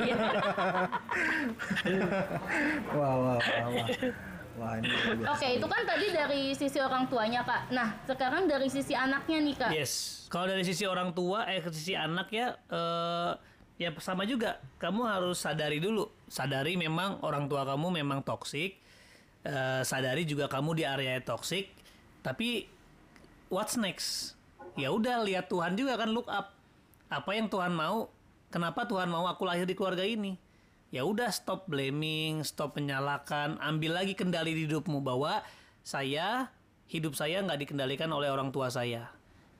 Iya. 0.00 0.16
Wah 2.96 3.14
wah 3.14 3.36
wah 3.36 3.68
wah. 3.68 3.88
Wah 4.58 4.74
ini 4.82 4.90
luar 4.90 5.14
biasa. 5.22 5.30
Oke, 5.38 5.48
itu 5.54 5.66
kan 5.70 5.82
tadi 5.86 6.06
dari 6.10 6.42
sisi 6.50 6.82
orang 6.82 7.06
tuanya 7.06 7.46
kak. 7.46 7.70
Nah, 7.70 7.94
sekarang 8.10 8.50
dari 8.50 8.66
sisi 8.66 8.90
anaknya 8.90 9.38
nih 9.38 9.54
kak. 9.54 9.70
Yes, 9.70 10.26
kalau 10.26 10.50
dari 10.50 10.66
sisi 10.66 10.82
orang 10.82 11.14
tua, 11.14 11.46
eh 11.46 11.62
ke 11.62 11.70
sisi 11.70 11.94
anak 11.94 12.26
ya, 12.34 12.58
eh, 12.66 13.38
ya 13.78 13.94
sama 14.02 14.26
juga. 14.26 14.58
Kamu 14.82 15.06
harus 15.06 15.38
sadari 15.40 15.78
dulu, 15.78 16.10
sadari 16.26 16.74
memang 16.74 17.22
orang 17.22 17.46
tua 17.46 17.62
kamu 17.64 18.02
memang 18.02 18.20
toksik, 18.26 18.76
eh, 19.46 19.82
sadari 19.86 20.26
juga 20.26 20.50
kamu 20.50 20.82
di 20.82 20.84
area 20.84 21.22
toksik. 21.22 21.70
Tapi 22.20 22.66
what's 23.48 23.78
next? 23.78 24.34
Ya 24.74 24.90
udah 24.90 25.22
lihat 25.24 25.48
Tuhan 25.48 25.78
juga 25.78 25.96
kan 25.96 26.10
look 26.10 26.26
up. 26.28 26.54
Apa 27.08 27.34
yang 27.38 27.48
Tuhan 27.48 27.72
mau? 27.72 28.10
Kenapa 28.52 28.84
Tuhan 28.84 29.08
mau 29.08 29.24
aku 29.30 29.46
lahir 29.48 29.64
di 29.64 29.72
keluarga 29.72 30.04
ini? 30.04 30.36
Ya 30.88 31.04
udah 31.04 31.28
stop 31.28 31.68
blaming, 31.68 32.40
stop 32.44 32.76
menyalahkan, 32.80 33.60
ambil 33.60 34.00
lagi 34.00 34.16
kendali 34.16 34.56
di 34.56 34.64
hidupmu 34.64 35.04
bahwa 35.04 35.44
saya 35.84 36.48
hidup 36.88 37.12
saya 37.12 37.44
nggak 37.44 37.68
dikendalikan 37.68 38.08
oleh 38.08 38.32
orang 38.32 38.48
tua 38.48 38.72
saya. 38.72 39.12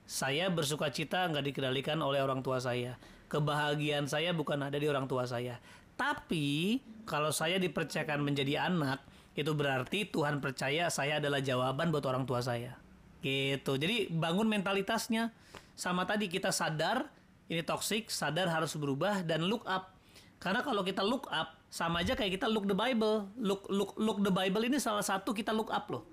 Saya 0.09 0.49
bersuka 0.49 0.89
cita 0.89 1.29
nggak 1.29 1.53
dikendalikan 1.53 2.01
oleh 2.01 2.25
orang 2.25 2.41
tua 2.41 2.57
saya. 2.57 2.97
Kebahagiaan 3.29 4.09
saya 4.09 4.33
bukan 4.33 4.57
ada 4.65 4.75
di 4.75 4.89
orang 4.89 5.05
tua 5.05 5.29
saya. 5.29 5.61
Tapi 5.93 6.79
kalau 7.05 7.29
saya 7.29 7.61
dipercayakan 7.61 8.25
menjadi 8.25 8.65
anak, 8.65 9.05
itu 9.37 9.53
berarti 9.53 10.09
Tuhan 10.09 10.41
percaya 10.41 10.89
saya 10.89 11.21
adalah 11.21 11.39
jawaban 11.39 11.93
buat 11.93 12.03
orang 12.09 12.25
tua 12.25 12.41
saya. 12.41 12.75
Gitu. 13.21 13.77
Jadi 13.77 14.09
bangun 14.09 14.49
mentalitasnya. 14.49 15.31
Sama 15.79 16.03
tadi 16.03 16.27
kita 16.27 16.51
sadar 16.51 17.07
ini 17.47 17.63
toxic, 17.63 18.11
sadar 18.11 18.51
harus 18.51 18.75
berubah 18.75 19.23
dan 19.23 19.47
look 19.47 19.63
up. 19.63 19.95
Karena 20.39 20.63
kalau 20.63 20.83
kita 20.83 21.03
look 21.03 21.27
up 21.31 21.59
sama 21.69 22.01
aja 22.01 22.17
kayak 22.17 22.41
kita 22.41 22.47
look 22.49 22.65
the 22.65 22.75
Bible. 22.75 23.29
Look 23.37 23.69
look 23.69 23.95
look 23.95 24.19
the 24.25 24.33
Bible 24.33 24.63
ini 24.65 24.81
salah 24.81 25.05
satu 25.05 25.31
kita 25.31 25.53
look 25.55 25.69
up 25.69 25.87
loh. 25.87 26.03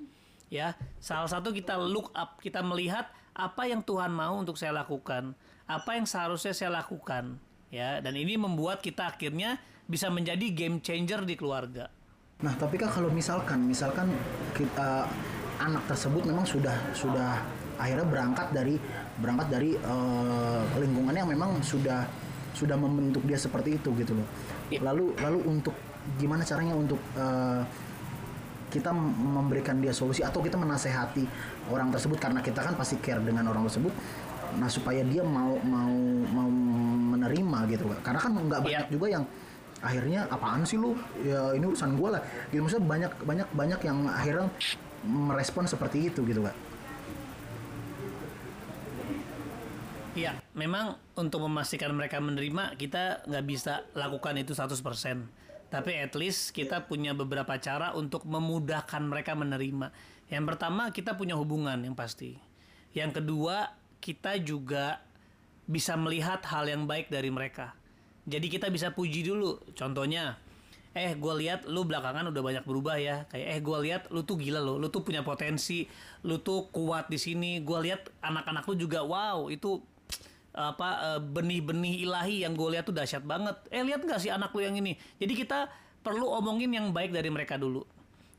Ya, 0.47 0.79
salah 1.03 1.27
satu 1.27 1.51
kita 1.51 1.75
look 1.75 2.15
up, 2.15 2.39
kita 2.39 2.63
melihat 2.63 3.11
apa 3.35 3.67
yang 3.67 3.83
Tuhan 3.83 4.15
mau 4.15 4.39
untuk 4.39 4.55
saya 4.55 4.71
lakukan, 4.71 5.35
apa 5.67 5.99
yang 5.99 6.07
seharusnya 6.07 6.55
saya 6.55 6.71
lakukan, 6.71 7.39
ya. 7.75 7.99
Dan 7.99 8.15
ini 8.15 8.39
membuat 8.39 8.83
kita 8.83 9.11
akhirnya 9.11 9.59
bisa 9.87 10.11
menjadi 10.11 10.47
game 10.51 10.83
changer 10.83 11.23
di 11.23 11.39
keluarga. 11.39 11.91
Nah 12.43 12.53
tapi 12.59 12.77
kan 12.77 12.93
kalau 12.93 13.09
misalkan 13.09 13.65
misalkan 13.65 14.13
kita 14.53 15.09
anak 15.57 15.83
tersebut 15.89 16.27
memang 16.29 16.45
sudah 16.45 16.75
sudah 16.93 17.41
akhirnya 17.81 18.05
berangkat 18.05 18.49
dari 18.53 18.77
berangkat 19.17 19.49
dari 19.49 19.71
eh, 19.79 20.63
lingkungan 20.77 21.15
yang 21.17 21.29
memang 21.31 21.63
sudah 21.65 22.05
sudah 22.53 22.77
membentuk 22.77 23.25
dia 23.25 23.41
seperti 23.41 23.81
itu 23.81 23.89
gitu 23.97 24.13
loh. 24.17 24.29
Iya. 24.69 24.85
Lalu 24.85 25.17
lalu 25.23 25.39
untuk 25.49 25.73
gimana 26.21 26.45
caranya 26.45 26.77
untuk 26.77 27.01
eh, 27.17 27.63
kita 28.67 28.93
memberikan 28.93 29.81
dia 29.81 29.95
solusi 29.95 30.21
atau 30.21 30.43
kita 30.45 30.59
menasehati 30.61 31.25
orang 31.73 31.89
tersebut 31.89 32.19
karena 32.21 32.45
kita 32.45 32.61
kan 32.61 32.75
pasti 32.77 33.01
care 33.01 33.23
dengan 33.25 33.49
orang 33.49 33.65
tersebut. 33.65 33.95
Nah 34.55 34.71
supaya 34.71 35.03
dia 35.03 35.27
mau 35.27 35.59
mau 35.67 35.93
mau 36.31 36.49
menerima 37.17 37.59
gitu 37.73 37.85
karena 38.07 38.21
kan 38.23 38.31
nggak 38.33 38.61
banyak 38.63 38.87
Iya. 38.87 38.93
juga 38.93 39.07
yang 39.11 39.25
akhirnya 39.83 40.25
apaan 40.31 40.65
sih 40.65 40.81
lu 40.81 40.97
ya 41.21 41.53
ini 41.53 41.69
urusan 41.69 42.01
gue 42.01 42.09
lah 42.09 42.23
gitu 42.49 42.65
maksudnya 42.65 42.87
banyak 42.89 43.13
banyak 43.29 43.49
banyak 43.53 43.81
yang 43.85 43.99
akhirnya 44.09 44.49
merespon 45.05 45.69
seperti 45.69 46.09
itu 46.09 46.25
gitu 46.25 46.41
kak 46.41 46.57
Iya, 50.17 50.41
memang 50.57 50.97
untuk 51.13 51.45
memastikan 51.45 51.93
mereka 51.93 52.17
menerima 52.25 52.81
kita 52.81 53.29
nggak 53.29 53.45
bisa 53.45 53.85
lakukan 53.93 54.33
itu 54.41 54.57
100%. 54.57 55.29
Tapi 55.69 55.93
at 55.93 56.17
least 56.17 56.57
kita 56.57 56.89
punya 56.89 57.13
beberapa 57.13 57.53
cara 57.61 57.93
untuk 57.93 58.25
memudahkan 58.25 59.05
mereka 59.05 59.37
menerima. 59.37 59.93
Yang 60.33 60.45
pertama 60.49 60.89
kita 60.89 61.21
punya 61.21 61.37
hubungan 61.37 61.77
yang 61.85 61.93
pasti. 61.93 62.33
Yang 62.97 63.21
kedua 63.21 63.77
kita 64.01 64.39
juga 64.41 65.03
bisa 65.67 65.99
melihat 65.99 66.41
hal 66.47 66.71
yang 66.71 66.87
baik 66.87 67.11
dari 67.11 67.29
mereka. 67.29 67.75
Jadi 68.27 68.47
kita 68.47 68.71
bisa 68.71 68.95
puji 68.95 69.27
dulu. 69.27 69.59
Contohnya, 69.75 70.39
eh 70.95 71.15
gue 71.15 71.35
lihat 71.43 71.69
lu 71.69 71.85
belakangan 71.87 72.31
udah 72.31 72.43
banyak 72.43 72.65
berubah 72.65 72.97
ya. 72.99 73.27
Kayak 73.31 73.47
eh 73.53 73.61
gue 73.61 73.79
lihat 73.87 74.03
lu 74.11 74.23
tuh 74.23 74.39
gila 74.39 74.63
lo, 74.63 74.79
lu 74.79 74.89
tuh 74.91 75.03
punya 75.03 75.23
potensi, 75.23 75.87
lu 76.27 76.39
tuh 76.43 76.71
kuat 76.71 77.11
di 77.11 77.19
sini. 77.19 77.63
Gue 77.63 77.87
lihat 77.87 78.09
anak-anak 78.23 78.65
lu 78.67 78.75
juga 78.79 79.03
wow 79.03 79.47
itu 79.51 79.79
apa 80.57 80.89
eh, 81.15 81.21
benih-benih 81.21 82.09
ilahi 82.09 82.49
yang 82.49 82.57
gue 82.57 82.69
lihat 82.73 82.89
tuh 82.89 82.97
dahsyat 82.97 83.23
banget. 83.23 83.55
Eh 83.69 83.85
lihat 83.85 84.03
nggak 84.03 84.19
sih 84.23 84.33
anak 84.33 84.51
lu 84.57 84.65
yang 84.65 84.75
ini? 84.79 84.97
Jadi 85.21 85.35
kita 85.37 85.69
perlu 86.01 86.31
omongin 86.33 86.73
yang 86.73 86.91
baik 86.91 87.13
dari 87.13 87.29
mereka 87.29 87.61
dulu. 87.61 87.85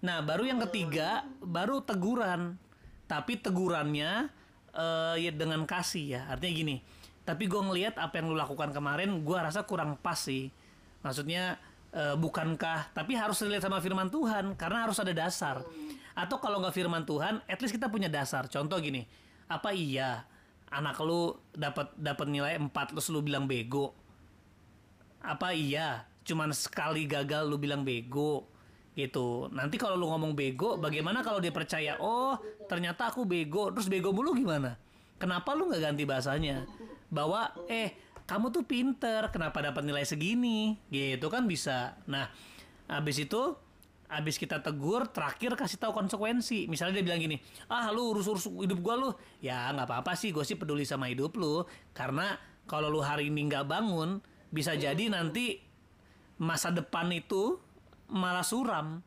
Nah 0.02 0.26
baru 0.26 0.50
yang 0.50 0.60
ketiga 0.68 1.24
baru 1.40 1.80
teguran. 1.86 2.58
Tapi 3.08 3.40
tegurannya 3.40 4.28
eh, 4.78 5.16
ya 5.28 5.32
dengan 5.34 5.66
kasih 5.66 6.06
ya. 6.18 6.22
Artinya 6.30 6.54
gini. 6.54 6.78
Tapi 7.28 7.44
gue 7.50 7.60
ngelihat 7.60 8.00
apa 8.00 8.22
yang 8.22 8.32
lu 8.32 8.38
lakukan 8.40 8.72
kemarin, 8.72 9.20
gue 9.26 9.38
rasa 9.38 9.66
kurang 9.68 10.00
pas 10.00 10.16
sih. 10.16 10.54
Maksudnya 11.02 11.58
eh, 11.92 12.16
bukankah? 12.16 12.94
Tapi 12.94 13.18
harus 13.18 13.42
relate 13.42 13.66
sama 13.66 13.82
firman 13.82 14.08
Tuhan 14.08 14.56
karena 14.56 14.88
harus 14.88 15.02
ada 15.02 15.12
dasar. 15.12 15.66
Atau 16.18 16.40
kalau 16.40 16.62
nggak 16.64 16.74
firman 16.74 17.04
Tuhan, 17.04 17.44
at 17.46 17.60
least 17.60 17.76
kita 17.76 17.90
punya 17.92 18.08
dasar. 18.08 18.48
Contoh 18.48 18.78
gini, 18.80 19.06
apa 19.50 19.74
iya 19.74 20.26
anak 20.68 21.00
lu 21.00 21.32
dapat 21.56 21.96
dapat 21.96 22.28
nilai 22.28 22.60
4 22.60 22.72
terus 22.74 23.08
lu 23.12 23.24
bilang 23.24 23.48
bego? 23.48 23.96
Apa 25.24 25.56
iya 25.56 26.08
cuman 26.28 26.52
sekali 26.52 27.08
gagal 27.08 27.48
lu 27.48 27.56
bilang 27.60 27.88
bego? 27.88 28.57
Gitu. 28.98 29.46
Nanti 29.54 29.78
kalau 29.78 29.94
lu 29.94 30.10
ngomong 30.10 30.34
bego, 30.34 30.82
bagaimana 30.82 31.22
kalau 31.22 31.38
dia 31.38 31.54
percaya, 31.54 32.02
oh 32.02 32.42
ternyata 32.66 33.14
aku 33.14 33.30
bego, 33.30 33.70
terus 33.70 33.86
bego 33.86 34.10
mulu 34.10 34.34
gimana? 34.34 34.74
Kenapa 35.22 35.54
lu 35.54 35.70
nggak 35.70 35.94
ganti 35.94 36.04
bahasanya? 36.10 36.66
Bahwa 37.14 37.54
eh 37.70 37.94
kamu 38.26 38.50
tuh 38.50 38.66
pinter, 38.66 39.30
kenapa 39.30 39.62
dapat 39.62 39.86
nilai 39.86 40.04
segini? 40.04 40.82
Gitu 40.90 41.30
kan 41.30 41.46
bisa. 41.46 41.96
Nah, 42.10 42.28
habis 42.90 43.22
itu 43.22 43.56
habis 44.08 44.40
kita 44.40 44.64
tegur, 44.64 45.06
terakhir 45.14 45.54
kasih 45.54 45.78
tahu 45.78 45.94
konsekuensi. 45.94 46.66
Misalnya 46.66 47.00
dia 47.00 47.14
bilang 47.14 47.22
gini, 47.22 47.38
ah 47.70 47.94
lu 47.94 48.18
urus-urus 48.18 48.50
hidup 48.50 48.82
gua 48.82 48.96
lu. 48.98 49.10
Ya 49.46 49.70
nggak 49.78 49.88
apa-apa 49.94 50.18
sih, 50.18 50.34
gue 50.34 50.42
sih 50.42 50.58
peduli 50.58 50.90
sama 50.90 51.08
hidup 51.08 51.38
lu. 51.38 51.64
Karena 51.94 52.34
kalau 52.66 52.90
lu 52.90 53.00
hari 53.00 53.30
ini 53.30 53.46
nggak 53.46 53.70
bangun, 53.70 54.20
bisa 54.50 54.74
jadi 54.74 55.12
nanti 55.12 55.62
masa 56.42 56.74
depan 56.74 57.10
itu 57.14 57.62
malah 58.08 58.44
suram. 58.44 59.04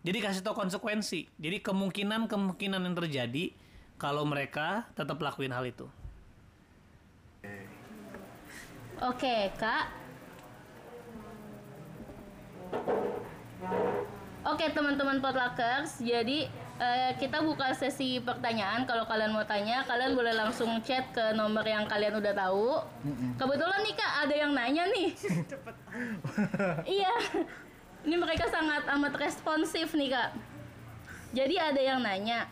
Jadi 0.00 0.18
kasih 0.18 0.42
tahu 0.42 0.56
konsekuensi. 0.56 1.28
Jadi 1.36 1.60
kemungkinan-kemungkinan 1.60 2.80
yang 2.80 2.96
terjadi 2.96 3.52
kalau 4.00 4.24
mereka 4.24 4.88
tetap 4.96 5.20
lakuin 5.20 5.52
hal 5.52 5.68
itu. 5.68 5.84
Oke, 9.00 9.52
Kak. 9.56 9.92
Oke, 14.40 14.72
teman-teman 14.72 15.20
Potluckers, 15.20 16.00
jadi 16.00 16.48
eh, 16.80 17.12
kita 17.20 17.44
buka 17.44 17.76
sesi 17.76 18.24
pertanyaan. 18.24 18.88
Kalau 18.88 19.04
kalian 19.04 19.36
mau 19.36 19.44
tanya, 19.44 19.84
kalian 19.84 20.16
boleh 20.16 20.32
langsung 20.32 20.80
chat 20.80 21.12
ke 21.12 21.36
nomor 21.36 21.64
yang 21.64 21.84
kalian 21.84 22.16
udah 22.16 22.32
tahu. 22.32 22.80
Kebetulan 23.36 23.80
nih 23.84 23.94
Kak, 24.00 24.12
ada 24.24 24.34
yang 24.34 24.52
nanya 24.56 24.84
nih. 24.88 25.08
iya. 27.00 27.12
Ini 28.00 28.16
mereka 28.16 28.48
sangat 28.48 28.88
amat 28.96 29.14
responsif 29.20 29.92
nih 29.92 30.16
Kak. 30.16 30.30
Jadi 31.36 31.54
ada 31.60 31.80
yang 31.80 32.00
nanya. 32.00 32.48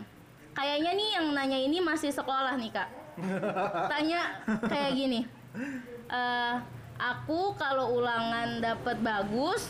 Kayaknya 0.52 0.90
nih 0.92 1.08
yang 1.16 1.26
nanya 1.32 1.58
ini 1.58 1.78
masih 1.80 2.12
sekolah 2.12 2.54
nih 2.60 2.72
Kak. 2.72 2.88
Tanya 3.92 4.44
kayak 4.68 4.92
gini. 4.94 5.20
Eh, 6.08 6.54
aku 7.00 7.56
kalau 7.56 7.96
ulangan 7.96 8.60
dapat 8.60 9.00
bagus, 9.00 9.66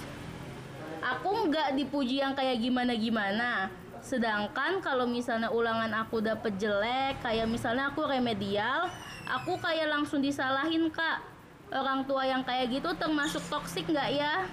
aku 0.99 1.49
nggak 1.49 1.79
dipuji 1.79 2.21
yang 2.21 2.35
kayak 2.35 2.59
gimana-gimana. 2.59 3.71
Sedangkan 4.03 4.83
kalau 4.83 5.07
misalnya 5.07 5.51
ulangan 5.51 5.91
aku 6.05 6.19
dapet 6.23 6.59
jelek, 6.59 7.23
kayak 7.23 7.47
misalnya 7.47 7.91
aku 7.95 8.03
remedial, 8.07 8.91
aku 9.29 9.61
kayak 9.61 9.93
langsung 9.93 10.25
disalahin 10.25 10.89
kak 10.89 11.21
orang 11.69 12.01
tua 12.09 12.25
yang 12.25 12.41
kayak 12.41 12.73
gitu 12.73 12.89
termasuk 12.97 13.45
toksik 13.53 13.85
nggak 13.93 14.17
ya 14.17 14.49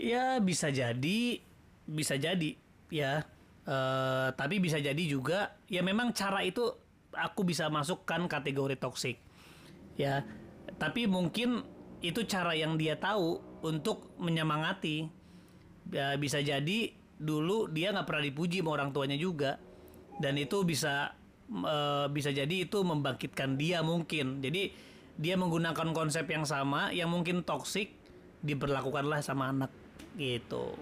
Ya 0.00 0.40
bisa 0.40 0.72
jadi, 0.72 1.44
bisa 1.84 2.16
jadi 2.16 2.56
ya. 2.88 3.28
Eh, 3.68 4.28
tapi 4.32 4.56
bisa 4.56 4.80
jadi 4.80 5.04
juga 5.04 5.60
ya 5.68 5.84
memang 5.84 6.16
cara 6.16 6.40
itu 6.40 6.72
aku 7.12 7.44
bisa 7.44 7.68
masukkan 7.68 8.24
kategori 8.24 8.80
toksik. 8.80 9.20
Ya. 10.00 10.24
Tapi 10.80 11.04
mungkin 11.04 11.60
itu 12.00 12.24
cara 12.24 12.56
yang 12.56 12.80
dia 12.80 12.96
tahu 12.96 13.44
untuk 13.60 14.16
menyemangati. 14.16 15.12
Ya, 15.92 16.16
bisa 16.16 16.40
jadi 16.40 16.96
dulu 17.20 17.68
dia 17.68 17.92
nggak 17.92 18.08
pernah 18.08 18.24
dipuji 18.24 18.64
sama 18.64 18.80
orang 18.80 18.96
tuanya 18.96 19.20
juga. 19.20 19.60
Dan 20.16 20.40
itu 20.40 20.64
bisa 20.64 21.12
eh, 21.52 22.06
bisa 22.08 22.32
jadi 22.32 22.64
itu 22.64 22.80
membangkitkan 22.80 23.60
dia 23.60 23.84
mungkin. 23.84 24.40
Jadi 24.40 24.72
dia 25.20 25.36
menggunakan 25.36 25.92
konsep 25.92 26.24
yang 26.32 26.48
sama 26.48 26.88
yang 26.96 27.12
mungkin 27.12 27.44
toksik 27.44 27.92
diberlakukanlah 28.40 29.20
sama 29.20 29.52
anak 29.52 29.79
gitu. 30.20 30.76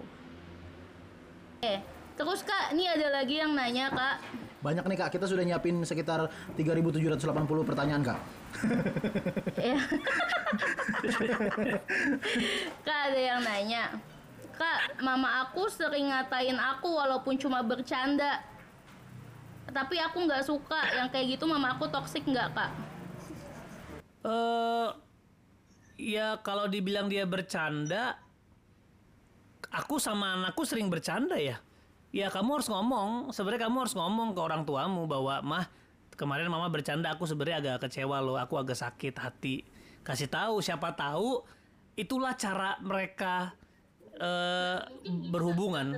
eh 1.63 1.79
terus 2.19 2.43
kak 2.43 2.75
ini 2.75 2.83
ada 2.91 3.07
lagi 3.23 3.39
yang 3.39 3.55
nanya 3.55 3.87
kak 3.87 4.19
Banyak 4.59 4.83
nih 4.91 4.97
kak, 4.99 5.15
kita 5.15 5.23
sudah 5.23 5.47
nyiapin 5.47 5.79
sekitar 5.87 6.27
3.780 6.59 7.23
pertanyaan 7.63 8.03
kak. 8.03 8.19
Ya. 9.55 9.79
Kak 12.85 12.99
ada 13.07 13.19
yang 13.19 13.39
nanya. 13.39 13.95
Kak, 14.59 14.99
mama 14.99 15.47
aku 15.47 15.71
sering 15.71 16.11
ngatain 16.11 16.59
aku 16.59 16.91
walaupun 16.91 17.39
cuma 17.39 17.63
bercanda. 17.63 18.43
Tapi 19.69 19.95
aku 20.01 20.27
nggak 20.27 20.43
suka 20.43 20.81
yang 20.97 21.07
kayak 21.13 21.39
gitu 21.39 21.47
mama 21.47 21.77
aku 21.77 21.87
toksik 21.87 22.25
nggak 22.27 22.51
kak? 22.51 22.71
Eh 24.27 24.89
ya 25.99 26.35
kalau 26.43 26.67
dibilang 26.67 27.07
dia 27.07 27.23
bercanda 27.23 28.17
aku 29.69 30.01
sama 30.01 30.37
anakku 30.37 30.65
sering 30.65 30.89
bercanda 30.89 31.37
ya. 31.37 31.61
Ya 32.09 32.33
kamu 32.33 32.57
harus 32.57 32.69
ngomong, 32.69 33.29
sebenarnya 33.29 33.69
kamu 33.69 33.85
harus 33.85 33.93
ngomong 33.93 34.33
ke 34.33 34.41
orang 34.41 34.65
tuamu 34.65 35.05
bahwa 35.05 35.45
mah 35.45 35.65
kemarin 36.17 36.49
mama 36.49 36.65
bercanda 36.67 37.13
aku 37.13 37.29
sebenarnya 37.29 37.61
agak 37.61 37.89
kecewa 37.89 38.17
loh, 38.17 38.35
aku 38.35 38.57
agak 38.57 38.75
sakit 38.75 39.13
hati. 39.21 39.61
Kasih 40.01 40.25
tahu 40.25 40.57
siapa 40.59 40.97
tahu 40.97 41.45
itulah 41.93 42.33
cara 42.33 42.81
mereka 42.81 43.53
eh 44.17 44.79
berhubungan. 45.29 45.95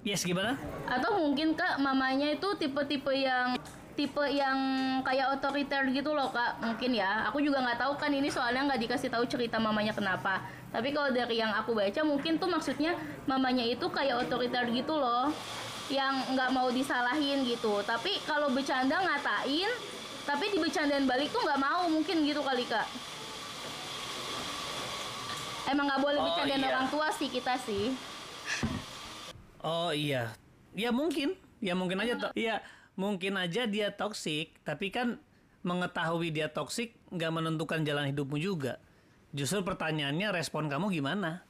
Yes 0.00 0.24
gimana? 0.24 0.56
Atau 0.88 1.20
mungkin 1.20 1.52
kak 1.52 1.76
mamanya 1.76 2.32
itu 2.32 2.48
tipe-tipe 2.56 3.12
yang 3.12 3.60
tipe 3.94 4.24
yang 4.26 4.58
kayak 5.02 5.36
otoriter 5.36 5.86
gitu 5.90 6.10
loh 6.12 6.30
kak. 6.30 6.58
Mungkin 6.60 6.94
ya. 6.94 7.26
Aku 7.28 7.40
juga 7.40 7.60
nggak 7.60 7.78
tahu 7.78 7.92
kan 7.96 8.10
ini 8.10 8.28
soalnya 8.28 8.66
nggak 8.70 8.80
dikasih 8.88 9.10
tahu 9.10 9.24
cerita 9.26 9.56
mamanya 9.56 9.92
kenapa. 9.92 10.42
Tapi 10.70 10.94
kalau 10.94 11.10
dari 11.10 11.42
yang 11.42 11.50
aku 11.50 11.74
baca 11.74 12.00
mungkin 12.02 12.38
tuh 12.38 12.46
maksudnya 12.46 12.94
mamanya 13.26 13.66
itu 13.66 13.86
kayak 13.90 14.22
otoriter 14.26 14.66
gitu 14.70 14.94
loh 14.94 15.34
yang 15.90 16.14
nggak 16.30 16.50
mau 16.54 16.70
disalahin 16.70 17.42
gitu. 17.42 17.82
Tapi 17.82 18.22
kalau 18.22 18.50
bercanda 18.50 18.98
ngatain 18.98 19.70
tapi 20.20 20.52
dibecandain 20.52 21.08
balik 21.08 21.32
tuh 21.34 21.42
nggak 21.42 21.58
mau 21.58 21.90
mungkin 21.90 22.22
gitu 22.22 22.38
kali 22.40 22.62
kak. 22.68 22.86
Emang 25.66 25.86
nggak 25.86 26.02
boleh 26.02 26.18
Oh, 26.18 26.24
bercandain 26.30 26.62
iya. 26.62 26.70
orang 26.70 26.86
tua 26.90 27.08
sih 27.10 27.28
kita 27.30 27.54
sih. 27.62 27.94
Oh 29.60 29.92
iya, 29.92 30.32
ya 30.72 30.88
mungkin, 30.88 31.36
ya 31.60 31.76
mungkin 31.76 32.00
aja, 32.00 32.16
to- 32.16 32.32
ya 32.32 32.64
mungkin 33.00 33.40
aja 33.40 33.64
dia 33.64 33.88
toksik, 33.96 34.60
tapi 34.60 34.92
kan 34.92 35.16
mengetahui 35.64 36.28
dia 36.28 36.52
toksik 36.52 36.92
nggak 37.08 37.32
menentukan 37.32 37.80
jalan 37.80 38.12
hidupmu 38.12 38.36
juga. 38.36 38.76
Justru 39.32 39.64
pertanyaannya 39.64 40.28
respon 40.36 40.68
kamu 40.68 40.92
gimana? 40.92 41.40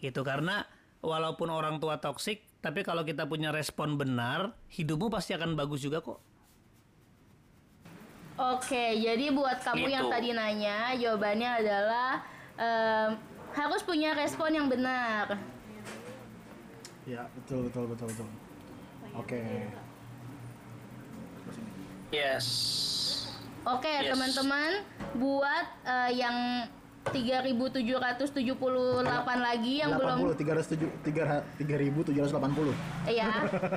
Gitu 0.00 0.24
karena 0.24 0.64
walaupun 1.04 1.52
orang 1.52 1.76
tua 1.76 2.00
toksik, 2.00 2.40
tapi 2.64 2.80
kalau 2.80 3.04
kita 3.04 3.28
punya 3.28 3.52
respon 3.52 4.00
benar, 4.00 4.56
hidupmu 4.72 5.12
pasti 5.12 5.36
akan 5.36 5.52
bagus 5.52 5.84
juga 5.84 6.00
kok. 6.00 6.20
Oke, 8.34 8.98
jadi 8.98 9.30
buat 9.30 9.62
kamu 9.62 9.86
yang 9.86 10.10
Gitu. 10.10 10.14
tadi 10.16 10.28
nanya, 10.34 10.90
jawabannya 10.98 11.50
adalah 11.62 12.10
em, 12.58 13.10
harus 13.54 13.82
punya 13.86 14.10
respon 14.16 14.50
yang 14.50 14.66
benar. 14.66 15.38
Ya, 17.06 17.28
betul, 17.36 17.68
betul, 17.70 17.84
betul, 17.94 18.08
betul. 18.10 18.28
Oke. 19.14 19.70
Yes. 22.14 22.46
Oke, 23.64 23.88
Yes. 23.90 24.14
teman-teman, 24.14 24.86
buat 25.18 25.66
eh, 25.82 26.10
yang 26.14 26.68
3778 27.04 28.56
lagi 29.36 29.84
yang 29.84 30.00
belum 30.00 30.32
80, 30.32 30.40
307, 30.40 30.88
3.780. 31.04 32.72
ya, 33.04 33.28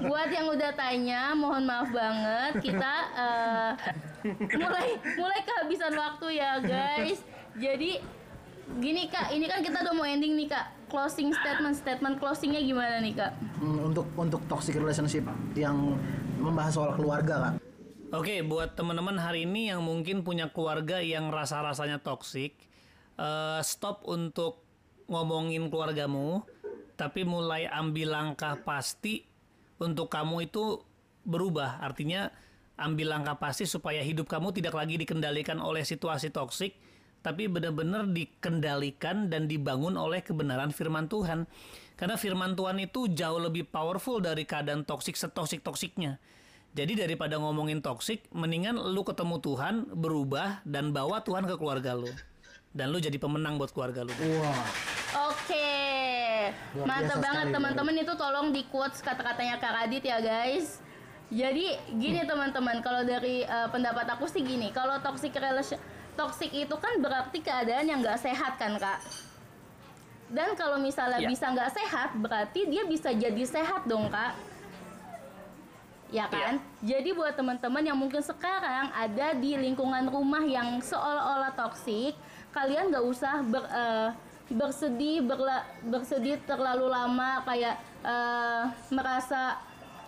buat 0.07 0.31
yang 0.31 0.47
udah 0.47 0.71
tanya, 0.71 1.35
mohon 1.35 1.67
maaf 1.67 1.91
banget 1.91 2.63
kita 2.63 2.93
eh, 3.15 3.71
mulai 4.63 4.95
mulai 5.19 5.39
kehabisan 5.43 5.91
waktu 5.95 6.27
ya, 6.39 6.59
guys. 6.63 7.19
Jadi 7.57 7.99
gini 8.79 9.07
Kak, 9.07 9.31
ini 9.31 9.47
kan 9.47 9.63
kita 9.63 9.79
udah 9.81 9.93
mau 9.95 10.07
ending 10.07 10.35
nih 10.35 10.49
Kak. 10.51 10.65
Closing 10.87 11.35
statement, 11.35 11.75
statement 11.75 12.15
closingnya 12.15 12.63
gimana 12.63 13.03
nih 13.03 13.11
Kak? 13.11 13.31
Hmm, 13.59 13.91
untuk 13.91 14.07
untuk 14.15 14.39
toxic 14.47 14.79
relationship 14.79 15.27
yang 15.51 15.99
membahas 16.39 16.75
soal 16.75 16.95
keluarga 16.95 17.35
kak. 17.43 17.53
Oke, 18.07 18.39
buat 18.39 18.71
teman-teman 18.71 19.19
hari 19.19 19.43
ini 19.43 19.67
yang 19.67 19.83
mungkin 19.83 20.23
punya 20.23 20.47
keluarga 20.47 21.03
yang 21.03 21.27
rasa-rasanya 21.27 21.99
toksik, 21.99 22.55
eh, 23.19 23.59
stop 23.67 24.07
untuk 24.07 24.63
ngomongin 25.11 25.67
keluargamu, 25.67 26.47
tapi 26.95 27.27
mulai 27.27 27.67
ambil 27.67 28.15
langkah 28.15 28.63
pasti 28.63 29.27
untuk 29.83 30.07
kamu 30.07 30.47
itu 30.47 30.79
berubah. 31.27 31.83
Artinya 31.83 32.31
ambil 32.79 33.11
langkah 33.11 33.35
pasti 33.43 33.67
supaya 33.67 33.99
hidup 33.99 34.31
kamu 34.31 34.55
tidak 34.55 34.79
lagi 34.79 34.95
dikendalikan 34.95 35.59
oleh 35.59 35.83
situasi 35.83 36.31
toksik, 36.31 36.79
tapi 37.19 37.51
benar-benar 37.51 38.07
dikendalikan 38.07 39.27
dan 39.27 39.51
dibangun 39.51 39.99
oleh 39.99 40.23
kebenaran 40.23 40.71
firman 40.71 41.11
Tuhan. 41.11 41.43
Karena 41.99 42.15
firman 42.15 42.55
Tuhan 42.55 42.79
itu 42.79 43.11
jauh 43.11 43.43
lebih 43.43 43.67
powerful 43.67 44.23
dari 44.23 44.47
keadaan 44.47 44.87
toksik 44.87 45.19
setoksik-toksiknya. 45.19 46.36
Jadi 46.77 46.93
daripada 46.93 47.41
ngomongin 47.41 47.81
toksik, 47.81 48.29
mendingan 48.29 48.77
lu 48.77 49.01
ketemu 49.01 49.41
Tuhan, 49.41 49.89
berubah 49.97 50.61
dan 50.61 50.93
bawa 50.93 51.25
Tuhan 51.25 51.49
ke 51.49 51.57
keluarga 51.57 51.97
lu. 51.97 52.13
Dan 52.69 52.93
lu 52.93 53.01
jadi 53.01 53.17
pemenang 53.17 53.57
buat 53.57 53.73
keluarga 53.73 54.05
lu. 54.05 54.13
Wah, 54.13 54.61
Oke, 55.33 55.73
mantap 56.85 57.17
biasa 57.17 57.25
banget 57.25 57.45
teman-teman 57.49 57.95
itu 57.97 58.13
tolong 58.13 58.53
di 58.53 58.61
quotes 58.69 59.01
kata-katanya 59.01 59.57
Kak 59.57 59.73
Radit 59.73 60.05
ya 60.05 60.21
guys. 60.21 60.77
Jadi 61.33 61.73
gini 61.97 62.21
teman-teman, 62.21 62.85
kalau 62.85 63.01
dari 63.01 63.41
eh, 63.41 63.67
pendapat 63.73 64.05
aku 64.13 64.29
sih 64.29 64.45
gini, 64.45 64.69
kalau 64.69 65.01
toxic 65.01 65.33
relation, 65.33 65.81
toxic 66.13 66.53
itu 66.53 66.75
kan 66.77 67.01
berarti 67.01 67.41
keadaan 67.41 67.89
yang 67.89 67.99
nggak 68.05 68.21
sehat 68.21 68.61
kan 68.61 68.77
kak. 68.77 69.01
Dan 70.29 70.53
kalau 70.53 70.77
misalnya 70.77 71.23
Ya. 71.23 71.27
bisa 71.31 71.49
nggak 71.49 71.71
sehat, 71.73 72.09
berarti 72.19 72.69
dia 72.69 72.85
bisa 72.85 73.09
jadi 73.11 73.43
sehat 73.43 73.89
dong 73.89 74.13
kak. 74.13 74.37
Ya 76.07 76.31
kan? 76.31 76.63
Jadi 76.79 77.11
buat 77.11 77.35
teman-teman 77.35 77.83
yang 77.83 77.99
mungkin 77.99 78.23
sekarang 78.23 78.87
ada 78.95 79.35
di 79.35 79.59
lingkungan 79.59 80.07
rumah 80.07 80.39
yang 80.39 80.79
seolah-olah 80.79 81.51
toksik, 81.51 82.15
kalian 82.55 82.87
nggak 82.87 83.03
usah 83.03 83.43
ber, 83.43 83.63
eh, 83.67 84.09
bersedih 84.47 85.19
berla- 85.27 85.67
bersedih 85.83 86.39
terlalu 86.47 86.87
lama 86.87 87.43
kayak 87.43 87.75
eh, 88.07 88.63
merasa 88.87 89.59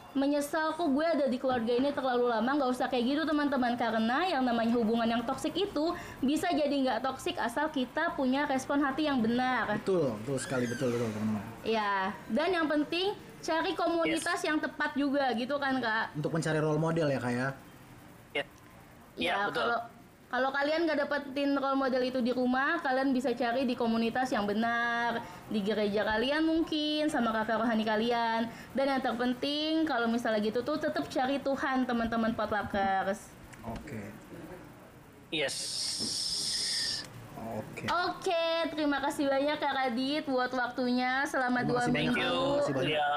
menyesal 0.09 0.73
kok 0.73 0.89
gue 0.89 1.05
ada 1.05 1.25
di 1.29 1.38
keluarga 1.38 1.69
ini 1.69 1.93
terlalu 1.93 2.31
lama? 2.31 2.49
Nggak 2.57 2.71
usah 2.71 2.88
kayak 2.89 3.03
gitu 3.05 3.21
teman-teman. 3.27 3.75
Karena 3.75 4.25
yang 4.25 4.41
namanya 4.47 4.73
hubungan 4.79 5.05
yang 5.05 5.21
toksik 5.21 5.53
itu 5.53 5.93
bisa 6.23 6.47
jadi 6.49 6.71
nggak 6.71 6.99
toksik 7.03 7.35
asal 7.38 7.67
kita 7.69 8.15
punya 8.15 8.47
respon 8.47 8.79
hati 8.81 9.05
yang 9.05 9.19
benar. 9.19 9.69
Betul, 9.77 10.15
betul 10.23 10.38
sekali, 10.39 10.65
betul, 10.65 10.95
betul 10.95 11.12
teman-teman. 11.12 11.43
ya 11.62 12.15
dan 12.31 12.49
yang 12.55 12.71
penting 12.71 13.12
cari 13.39 13.71
komunitas 13.75 14.39
yang 14.43 14.60
tepat 14.60 14.91
juga 14.95 15.32
gitu 15.36 15.56
kan 15.56 15.80
kak 15.80 16.15
Untuk 16.15 16.32
mencari 16.36 16.60
role 16.60 16.82
model 16.82 17.08
ya 17.08 17.19
kak 17.19 17.34
ya. 17.34 17.49
Ya, 18.36 18.43
Ya, 19.19 19.52
kalau 19.52 19.80
kalau 20.30 20.54
kalian 20.54 20.86
nggak 20.86 21.10
dapetin 21.10 21.58
role 21.58 21.73
model 21.73 22.06
itu 22.06 22.21
di 22.21 22.30
rumah, 22.30 22.78
kalian 22.86 23.10
bisa 23.17 23.34
cari 23.34 23.65
di 23.65 23.73
komunitas 23.73 24.30
yang 24.30 24.45
benar, 24.45 25.25
di 25.49 25.58
gereja 25.65 26.06
kalian 26.06 26.45
mungkin, 26.45 27.10
sama 27.10 27.34
kakak 27.34 27.65
rohani 27.65 27.82
kalian. 27.82 28.45
Dan 28.78 28.86
yang 28.93 29.02
terpenting, 29.02 29.89
kalau 29.89 30.06
misalnya 30.06 30.38
gitu 30.45 30.62
tuh 30.62 30.78
tetap 30.78 31.10
cari 31.10 31.41
Tuhan, 31.41 31.89
teman-teman 31.89 32.38
potluckers. 32.38 33.34
Oke, 33.65 34.13
Yes. 35.34 36.28
Oke. 37.60 37.84
Oke, 37.88 38.47
terima 38.73 38.97
kasih 39.04 39.25
banyak 39.28 39.58
Kak 39.58 39.73
Radit 39.73 40.23
buat 40.28 40.52
waktunya 40.52 41.23
selama 41.25 41.63
dua 41.63 41.88
kasih 41.88 41.93
minggu. 41.93 42.19
you. 42.19 42.38
Makasih 42.60 42.73
banyak. 42.75 42.97
Ya. 42.99 43.12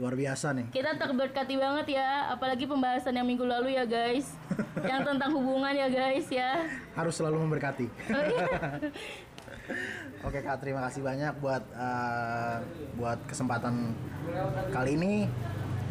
luar 0.00 0.16
biasa 0.16 0.56
nih. 0.56 0.66
Kita 0.72 0.96
terberkati 0.96 1.60
banget 1.60 2.00
ya, 2.00 2.32
apalagi 2.32 2.64
pembahasan 2.64 3.20
yang 3.20 3.28
minggu 3.28 3.44
lalu 3.44 3.76
ya 3.76 3.84
guys, 3.84 4.32
yang 4.90 5.04
tentang 5.04 5.28
hubungan 5.36 5.76
ya 5.76 5.92
guys 5.92 6.24
ya. 6.32 6.64
Harus 6.96 7.20
selalu 7.20 7.44
memberkati. 7.44 7.84
Oh, 8.08 8.24
iya. 8.24 8.48
Oke 10.26 10.40
kak, 10.40 10.60
terima 10.64 10.80
kasih 10.88 11.04
banyak 11.04 11.36
buat 11.44 11.64
eh, 11.76 12.56
buat 12.96 13.20
kesempatan 13.28 13.92
kali 14.72 14.96
ini. 14.96 15.28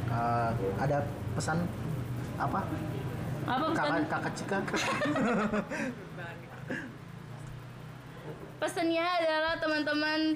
Eh, 0.09 0.51
ada 0.81 1.05
pesan 1.37 1.69
apa? 2.41 2.65
Apa 3.45 3.65
pesan? 3.73 3.89
Kakak 4.09 4.09
kakak 4.09 4.33
Cika. 4.33 4.57
Pesannya 8.59 8.99
adalah 9.01 9.55
teman-teman 9.55 10.35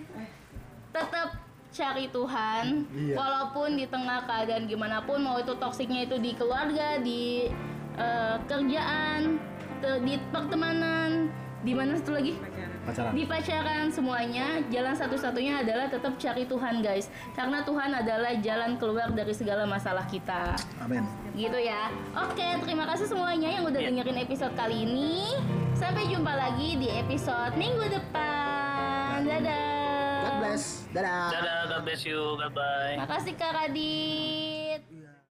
tetap 0.89 1.35
cari 1.73 2.05
Tuhan, 2.07 2.85
Iya. 2.87 3.15
walaupun 3.17 3.75
di 3.75 3.83
tengah 3.83 4.23
keadaan 4.23 4.63
gimana 4.63 5.03
pun, 5.03 5.19
mau 5.19 5.35
itu 5.35 5.51
toksiknya 5.57 6.07
itu 6.07 6.15
di 6.17 6.31
keluarga, 6.31 7.01
di 7.01 7.51
eh, 7.93 8.35
kerjaan, 8.47 9.37
te- 9.77 10.01
di 10.01 10.17
pertemanan, 10.29 11.29
di 11.61 11.73
mana 11.73 11.93
satu 11.93 12.17
lagi? 12.17 12.33
Pacaran. 12.37 12.72
Di 12.91 13.23
pacaran 13.23 13.87
semuanya 13.87 14.59
jalan 14.67 14.91
satu-satunya 14.91 15.63
adalah 15.63 15.87
tetap 15.87 16.19
cari 16.19 16.43
Tuhan 16.43 16.83
guys. 16.83 17.07
Karena 17.31 17.63
Tuhan 17.63 17.95
adalah 17.95 18.35
jalan 18.43 18.75
keluar 18.75 19.07
dari 19.15 19.31
segala 19.31 19.63
masalah 19.63 20.03
kita. 20.11 20.59
Amin. 20.83 21.07
Gitu 21.31 21.55
ya. 21.63 21.87
Oke 22.27 22.43
terima 22.67 22.83
kasih 22.83 23.07
semuanya 23.07 23.49
yang 23.55 23.63
udah 23.63 23.79
dengerin 23.79 24.19
episode 24.27 24.53
kali 24.59 24.83
ini. 24.83 25.39
Sampai 25.73 26.11
jumpa 26.11 26.35
lagi 26.35 26.75
di 26.75 26.91
episode 26.91 27.55
minggu 27.55 27.87
depan. 27.87 29.23
Dadah. 29.23 30.19
God 30.23 30.35
bless. 30.43 30.63
Dadah. 30.91 31.27
Dadah, 31.31 31.59
God 31.71 31.81
bless 31.87 32.01
you, 32.03 32.21
goodbye. 32.35 32.95
Makasih 32.99 33.33
Kak 33.39 33.51
Radit 33.55 35.02